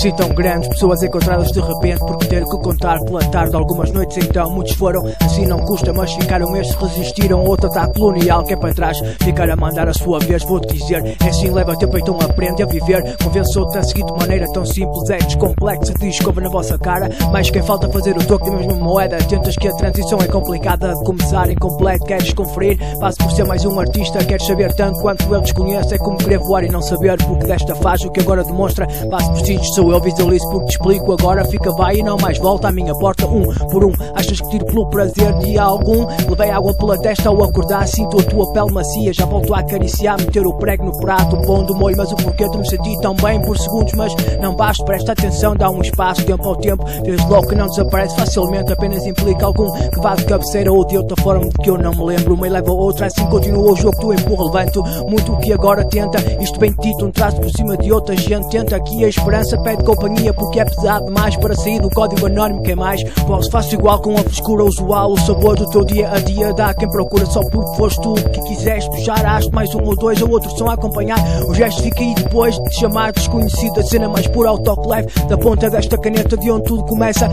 Sim, 0.05 0.12
tão 0.12 0.29
grandes, 0.29 0.69
pessoas 0.69 1.01
encontradas 1.01 1.51
de 1.51 1.59
repente 1.59 1.97
por 1.97 2.17
ter 2.17 2.43
que 2.43 2.57
contar 2.59 3.03
pela 3.05 3.21
tarde 3.21 3.55
algumas 3.55 3.91
noites 3.91 4.17
então 4.17 4.51
muitos 4.51 4.75
foram, 4.75 5.03
assim 5.19 5.47
não 5.47 5.57
custa, 5.57 5.91
mas 5.93 6.13
ficaram 6.13 6.55
estes 6.55 6.75
resistiram. 6.75 7.43
Outro 7.43 7.65
ataque 7.71 8.00
colonial 8.00 8.43
que 8.43 8.53
é 8.53 8.55
para 8.55 8.71
trás, 8.71 9.00
ficar 9.24 9.50
a 9.50 9.55
mandar 9.55 9.88
a 9.88 9.93
sua 9.93 10.19
vez, 10.19 10.43
vou-te 10.43 10.77
dizer, 10.77 11.03
é 11.03 11.29
assim 11.29 11.50
leva 11.50 11.75
tempo 11.75 11.97
então 11.97 12.19
aprende 12.21 12.62
a 12.62 12.67
viver, 12.67 13.17
convençou-te 13.17 13.79
a 13.79 13.83
seguir 13.83 14.05
de 14.05 14.12
maneira 14.12 14.45
tão 14.53 14.63
simples, 14.63 15.09
é 15.09 15.17
descomplexa, 15.17 15.93
descobre 16.00 16.43
na 16.43 16.51
vossa 16.51 16.77
cara, 16.77 17.09
mas 17.31 17.50
quem 17.50 17.63
falta 17.63 17.89
fazer 17.89 18.15
o 18.15 18.24
toque 18.24 18.51
da 18.51 18.57
mesma 18.57 18.75
moeda, 18.75 19.17
tentas 19.17 19.55
que 19.55 19.67
a 19.67 19.74
transição 19.74 20.19
é 20.19 20.27
complicada 20.27 20.93
de 20.93 21.03
começar 21.03 21.50
incompleto, 21.50 22.05
queres 22.05 22.31
conferir, 22.31 22.77
passo 23.00 23.17
por 23.17 23.31
ser 23.31 23.45
mais 23.45 23.65
um 23.65 23.79
artista, 23.79 24.24
queres 24.24 24.45
saber 24.45 24.71
tanto 24.74 25.00
quanto 25.00 25.33
ele 25.33 25.41
desconhece, 25.41 25.95
é 25.95 25.97
como 25.97 26.17
querer 26.17 26.38
voar 26.38 26.63
e 26.63 26.69
não 26.69 26.81
saber, 26.83 27.17
porque 27.24 27.47
desta 27.47 27.74
faz 27.77 28.03
o 28.03 28.12
que 28.12 28.19
agora 28.19 28.43
demonstra, 28.43 28.88
passo 29.09 29.31
por 29.31 29.39
sítios, 29.39 29.74
sou 29.74 29.95
Sou 29.95 29.95
eu, 29.96 30.02
visualizo 30.02 30.50
porque 30.50 30.66
te 30.68 30.72
explico 30.72 31.12
agora. 31.14 31.46
Fica, 31.46 31.72
vai 31.72 31.98
e 31.98 32.04
não 32.04 32.18
mais 32.18 32.38
volta 32.38 32.68
à 32.68 32.72
minha 32.72 32.94
porta. 32.96 33.25
Um 33.25 33.46
por 33.70 33.86
um, 33.86 33.94
achas 34.14 34.40
que 34.42 34.50
tiro 34.50 34.66
pelo 34.66 34.90
prazer 34.90 35.34
de 35.40 35.58
algum? 35.58 36.06
Levei 36.30 36.52
água 36.52 36.74
pela 36.74 36.98
testa 36.98 37.30
ao 37.30 37.44
acordar, 37.44 37.88
sinto 37.88 38.20
a 38.20 38.24
tua 38.24 38.52
pele 38.52 38.72
macia. 38.72 39.14
Já 39.14 39.25
volto 39.25 39.54
a 39.54 39.60
acariciar, 39.60 40.20
meter 40.20 40.46
o 40.46 40.54
prego 40.54 40.86
no 40.86 41.00
prato, 41.00 41.38
pondo 41.38 41.74
molho. 41.75 41.96
Mas 41.98 42.12
o 42.12 42.16
porquê 42.16 42.50
de 42.50 42.58
me 42.58 42.70
sentir 42.70 42.98
tão 43.00 43.16
bem 43.16 43.42
por 43.42 43.58
segundos? 43.58 43.94
Mas 43.94 44.14
não 44.42 44.56
basta, 44.56 44.84
presta 44.84 45.14
atenção, 45.14 45.56
dá 45.56 45.70
um 45.70 45.82
espaço, 45.82 46.25
tempo 46.25 46.48
ao 46.48 46.56
tempo. 46.58 46.84
Vês 47.04 47.24
logo 47.30 47.48
que 47.48 47.56
não 47.56 47.68
desaparece 47.68 48.16
facilmente, 48.16 48.74
apenas 48.74 49.06
implica 49.06 49.46
algum 49.46 49.72
que 49.72 50.00
vá 50.02 50.16
de 50.16 50.25
cabeceira 50.25 50.72
ou 50.72 50.86
de 50.86 50.98
outra 50.98 51.22
forma 51.22 51.46
de 51.46 51.58
que 51.58 51.70
eu 51.70 51.78
não 51.78 51.92
me 51.92 52.06
lembro. 52.06 52.34
Uma 52.34 52.48
leva 52.48 52.70
a 52.70 52.74
outra, 52.74 53.08
assim 53.08 53.25
continua 53.28 53.72
o 53.72 53.75
jogo, 53.75 53.98
tu 54.00 54.14
empurra, 54.14 54.46
levanto. 54.46 54.84
Muito 55.08 55.34
o 55.34 55.38
que 55.38 55.54
agora 55.54 55.86
tenta, 55.86 56.18
isto 56.42 56.60
bem 56.60 56.74
dito, 56.80 57.06
um 57.06 57.12
traço 57.12 57.38
por 57.38 57.50
cima 57.50 57.78
de 57.78 57.92
outra 57.92 58.16
gente. 58.16 58.50
Tenta 58.50 58.75
aqui 58.75 59.06
a 59.06 59.08
esperança, 59.08 59.58
pede 59.60 59.85
companhia 59.86 60.34
porque 60.34 60.60
é 60.60 60.65
pesado 60.65 61.06
demais 61.06 61.36
para 61.38 61.56
sair 61.56 61.80
do 61.80 61.89
código 61.89 62.25
anónimo. 62.25 62.63
Quem 62.63 62.75
mais? 62.75 63.04
Posso, 63.25 63.50
faço 63.51 63.75
igual 63.75 64.00
com 64.00 64.15
a 64.15 64.24
frescura 64.24 64.65
usual. 64.65 65.13
O 65.13 65.20
sabor 65.20 65.56
do 65.56 65.70
teu 65.70 65.86
dia 65.86 66.10
a 66.12 66.20
dia 66.20 66.54
dá 66.54 66.74
quem 66.74 66.89
procura 66.89 67.25
só 67.27 67.42
porque 67.50 67.77
foste 67.77 68.01
tu 68.01 68.15
que 68.15 68.42
quiseste 68.42 68.89
puxar. 68.89 69.25
Acho 69.25 69.51
mais 69.51 69.74
um 69.75 69.84
ou 69.84 69.96
dois 69.96 70.22
ou 70.22 70.30
outro 70.32 70.50
som 70.58 70.70
a 70.70 70.74
acompanhar. 70.74 71.20
O 71.48 71.54
gesto 71.54 71.84
fica 71.84 72.01
aí 72.01 72.15
depois 72.15 72.56
de 72.56 72.63
te 72.70 72.80
chamar 72.80 73.12
desconhecido. 73.13 73.80
A 73.80 73.84
cena 73.84 74.10
mais 74.10 74.27
pura 74.27 74.51
leve 74.88 75.08
da 75.30 75.38
ponta 75.38 75.70
desta 75.70 75.98
caneta 75.98 76.36
de 76.36 76.50
onde 76.50 76.63
tudo 76.63 76.84
começa. 76.86 77.30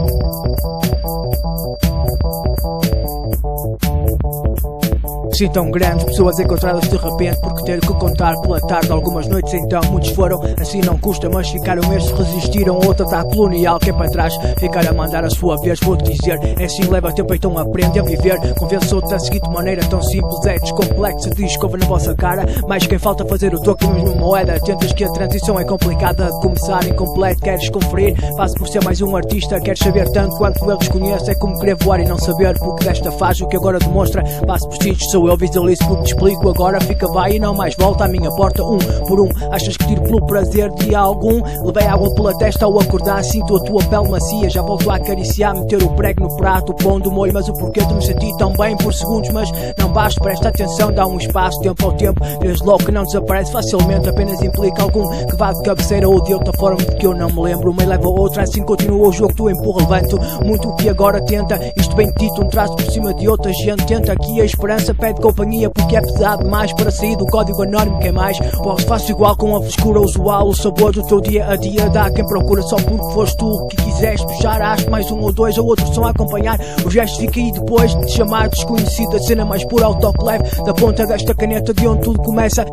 Sim, 5.42 5.48
tão 5.48 5.72
grandes, 5.72 6.04
pessoas 6.04 6.38
encontradas 6.38 6.88
de 6.88 6.96
repente 6.96 7.40
porque 7.40 7.64
ter 7.64 7.80
que 7.80 7.88
contar 7.94 8.40
pela 8.42 8.60
tarde 8.60 8.92
algumas 8.92 9.26
noites 9.26 9.52
então 9.54 9.80
muitos 9.90 10.10
foram, 10.10 10.40
assim 10.60 10.80
não 10.82 10.96
custa, 10.96 11.28
mas 11.28 11.50
ficaram 11.50 11.92
estes 11.92 12.16
resistiram 12.16 12.76
outra 12.76 13.04
tá 13.06 13.24
colonial 13.24 13.80
que 13.80 13.90
é 13.90 13.92
para 13.92 14.08
trás, 14.08 14.36
ficar 14.60 14.86
a 14.86 14.92
mandar 14.92 15.24
a 15.24 15.30
sua 15.30 15.56
vez, 15.56 15.80
vou-te 15.80 16.12
dizer, 16.12 16.38
é 16.60 16.64
assim 16.64 16.84
leva 16.84 17.12
tempo 17.12 17.34
então 17.34 17.58
aprende 17.58 17.98
a 17.98 18.04
viver, 18.04 18.38
convence 18.54 18.94
outro 18.94 19.10
da 19.10 19.18
seguinte 19.18 19.50
maneira 19.50 19.84
tão 19.86 20.00
simples, 20.00 20.46
é 20.46 20.60
descomplexa, 20.60 21.30
descova 21.30 21.76
na 21.76 21.86
vossa 21.86 22.14
cara, 22.14 22.44
mas 22.68 22.86
quem 22.86 22.98
falta 23.00 23.24
fazer 23.24 23.52
o 23.52 23.60
troco 23.60 23.88
mesmo 23.88 24.14
moeda, 24.14 24.60
tentas 24.60 24.92
que 24.92 25.02
a 25.02 25.10
transição 25.10 25.58
é 25.58 25.64
complicada. 25.64 26.26
De 26.26 26.40
começar 26.40 26.86
incompleto, 26.86 27.40
queres 27.40 27.68
conferir, 27.68 28.14
faço 28.36 28.54
por 28.54 28.68
ser 28.68 28.84
mais 28.84 29.00
um 29.00 29.16
artista, 29.16 29.60
queres 29.60 29.80
saber 29.80 30.08
tanto 30.10 30.36
quanto 30.36 30.70
eles 30.70 30.86
conhecem, 30.86 31.30
é 31.30 31.34
como 31.34 31.58
querer 31.58 31.74
voar 31.76 32.00
e 32.00 32.04
não 32.04 32.18
saber, 32.18 32.56
porque 32.58 32.84
desta 32.84 33.10
faz 33.10 33.40
o 33.40 33.48
que 33.48 33.56
agora 33.56 33.80
demonstra, 33.80 34.22
passo 34.46 34.68
por 34.68 34.76
sítios, 34.80 35.10
sou 35.10 35.28
eu 35.28 35.31
visualizo 35.36 35.86
porque 35.86 36.04
te 36.04 36.12
explico 36.14 36.48
agora 36.48 36.80
fica 36.80 37.08
vai 37.08 37.32
e 37.32 37.38
não 37.38 37.54
mais 37.54 37.74
volta 37.74 38.04
à 38.04 38.08
minha 38.08 38.30
porta 38.30 38.62
um 38.64 38.78
por 39.06 39.20
um. 39.20 39.28
Achas 39.50 39.76
que 39.76 39.86
tiro 39.86 40.02
pelo 40.02 40.26
prazer 40.26 40.70
de 40.72 40.94
algum? 40.94 41.42
Levei 41.64 41.86
água 41.86 42.14
pela 42.14 42.36
testa 42.36 42.64
ao 42.64 42.78
acordar 42.80 43.22
sinto 43.24 43.56
a 43.56 43.60
tua 43.60 43.82
pele 43.84 44.08
macia. 44.08 44.50
Já 44.50 44.62
volto 44.62 44.90
a 44.90 44.96
acariciar 44.96 45.54
meter 45.54 45.82
o 45.82 45.90
prego 45.90 46.24
no 46.24 46.36
prato 46.36 46.74
pondo 46.74 47.10
molho 47.10 47.32
mas 47.32 47.48
o 47.48 47.52
porquê 47.54 47.84
de 47.84 47.94
me 47.94 48.02
sentir 48.02 48.36
tão 48.36 48.52
bem 48.52 48.76
por 48.76 48.92
segundos? 48.92 49.30
Mas 49.30 49.50
não 49.78 49.92
basta 49.92 50.20
presta 50.20 50.48
atenção 50.48 50.92
dá 50.92 51.06
um 51.06 51.18
espaço 51.18 51.60
tempo 51.60 51.84
ao 51.84 51.92
tempo. 51.92 52.20
Vês 52.40 52.60
logo 52.60 52.84
que 52.84 52.92
não 52.92 53.04
desaparece 53.04 53.52
facilmente 53.52 54.08
apenas 54.08 54.42
implica 54.42 54.82
algum 54.82 55.08
que 55.26 55.36
vá 55.36 55.52
de 55.52 55.62
cabeceira 55.62 56.08
ou 56.08 56.22
de 56.22 56.34
outra 56.34 56.52
forma 56.54 56.78
de 56.78 56.96
que 56.96 57.06
eu 57.06 57.14
não 57.14 57.28
me 57.28 57.42
lembro. 57.42 57.70
Uma 57.70 57.84
leva 57.84 58.06
a 58.06 58.10
outra 58.10 58.42
assim 58.42 58.62
continua 58.62 59.08
o 59.08 59.12
jogo 59.12 59.34
tu 59.34 59.50
empurra 59.50 59.80
levanto. 59.80 60.18
Muito 60.44 60.68
o 60.68 60.76
que 60.76 60.88
agora 60.88 61.20
tenta 61.24 61.58
isto 61.76 61.94
bem 61.96 62.12
dito 62.16 62.42
um 62.42 62.48
traço 62.48 62.76
por 62.76 62.90
cima 62.90 63.14
de 63.14 63.28
outra 63.28 63.52
gente. 63.52 63.86
Tenta 63.86 64.12
aqui 64.12 64.40
a 64.40 64.44
esperança 64.44 64.94
pede 64.94 65.11
companhia 65.20 65.70
porque 65.70 65.96
é 65.96 66.00
pesado 66.00 66.44
demais 66.44 66.72
para 66.72 66.90
sair 66.90 67.16
do 67.16 67.26
código 67.26 67.62
anónimo. 67.62 67.98
Quem 67.98 68.12
mais? 68.12 68.38
Posso 68.38 68.86
faço 68.86 69.10
igual 69.10 69.36
com 69.36 69.56
a 69.56 69.60
frescura 69.60 70.00
usual. 70.00 70.48
O 70.48 70.54
sabor 70.54 70.92
do 70.92 71.02
teu 71.06 71.20
dia 71.20 71.46
a 71.46 71.56
dia 71.56 71.90
dá 71.90 72.10
quem 72.10 72.26
procura 72.26 72.62
só 72.62 72.76
porque 72.76 73.14
foste 73.14 73.36
tu 73.36 73.66
que 73.68 73.76
quiseste 73.76 74.26
puxar. 74.26 74.60
Acho 74.62 74.90
mais 74.90 75.10
um 75.10 75.20
ou 75.20 75.32
dois 75.32 75.58
ou 75.58 75.66
outro 75.66 75.86
som 75.94 76.04
a 76.04 76.10
acompanhar. 76.10 76.58
O 76.84 76.90
gesto 76.90 77.18
fica 77.18 77.40
aí 77.40 77.52
depois 77.52 77.94
de 77.94 78.06
te 78.06 78.12
chamar 78.12 78.48
desconhecido. 78.48 79.16
A 79.16 79.20
cena 79.20 79.44
mais 79.44 79.64
pura 79.64 79.88
leve 80.22 80.44
da 80.64 80.72
ponta 80.72 81.06
desta 81.06 81.34
caneta 81.34 81.74
de 81.74 81.86
onde 81.86 82.02
tudo 82.02 82.20
começa. 82.22 82.64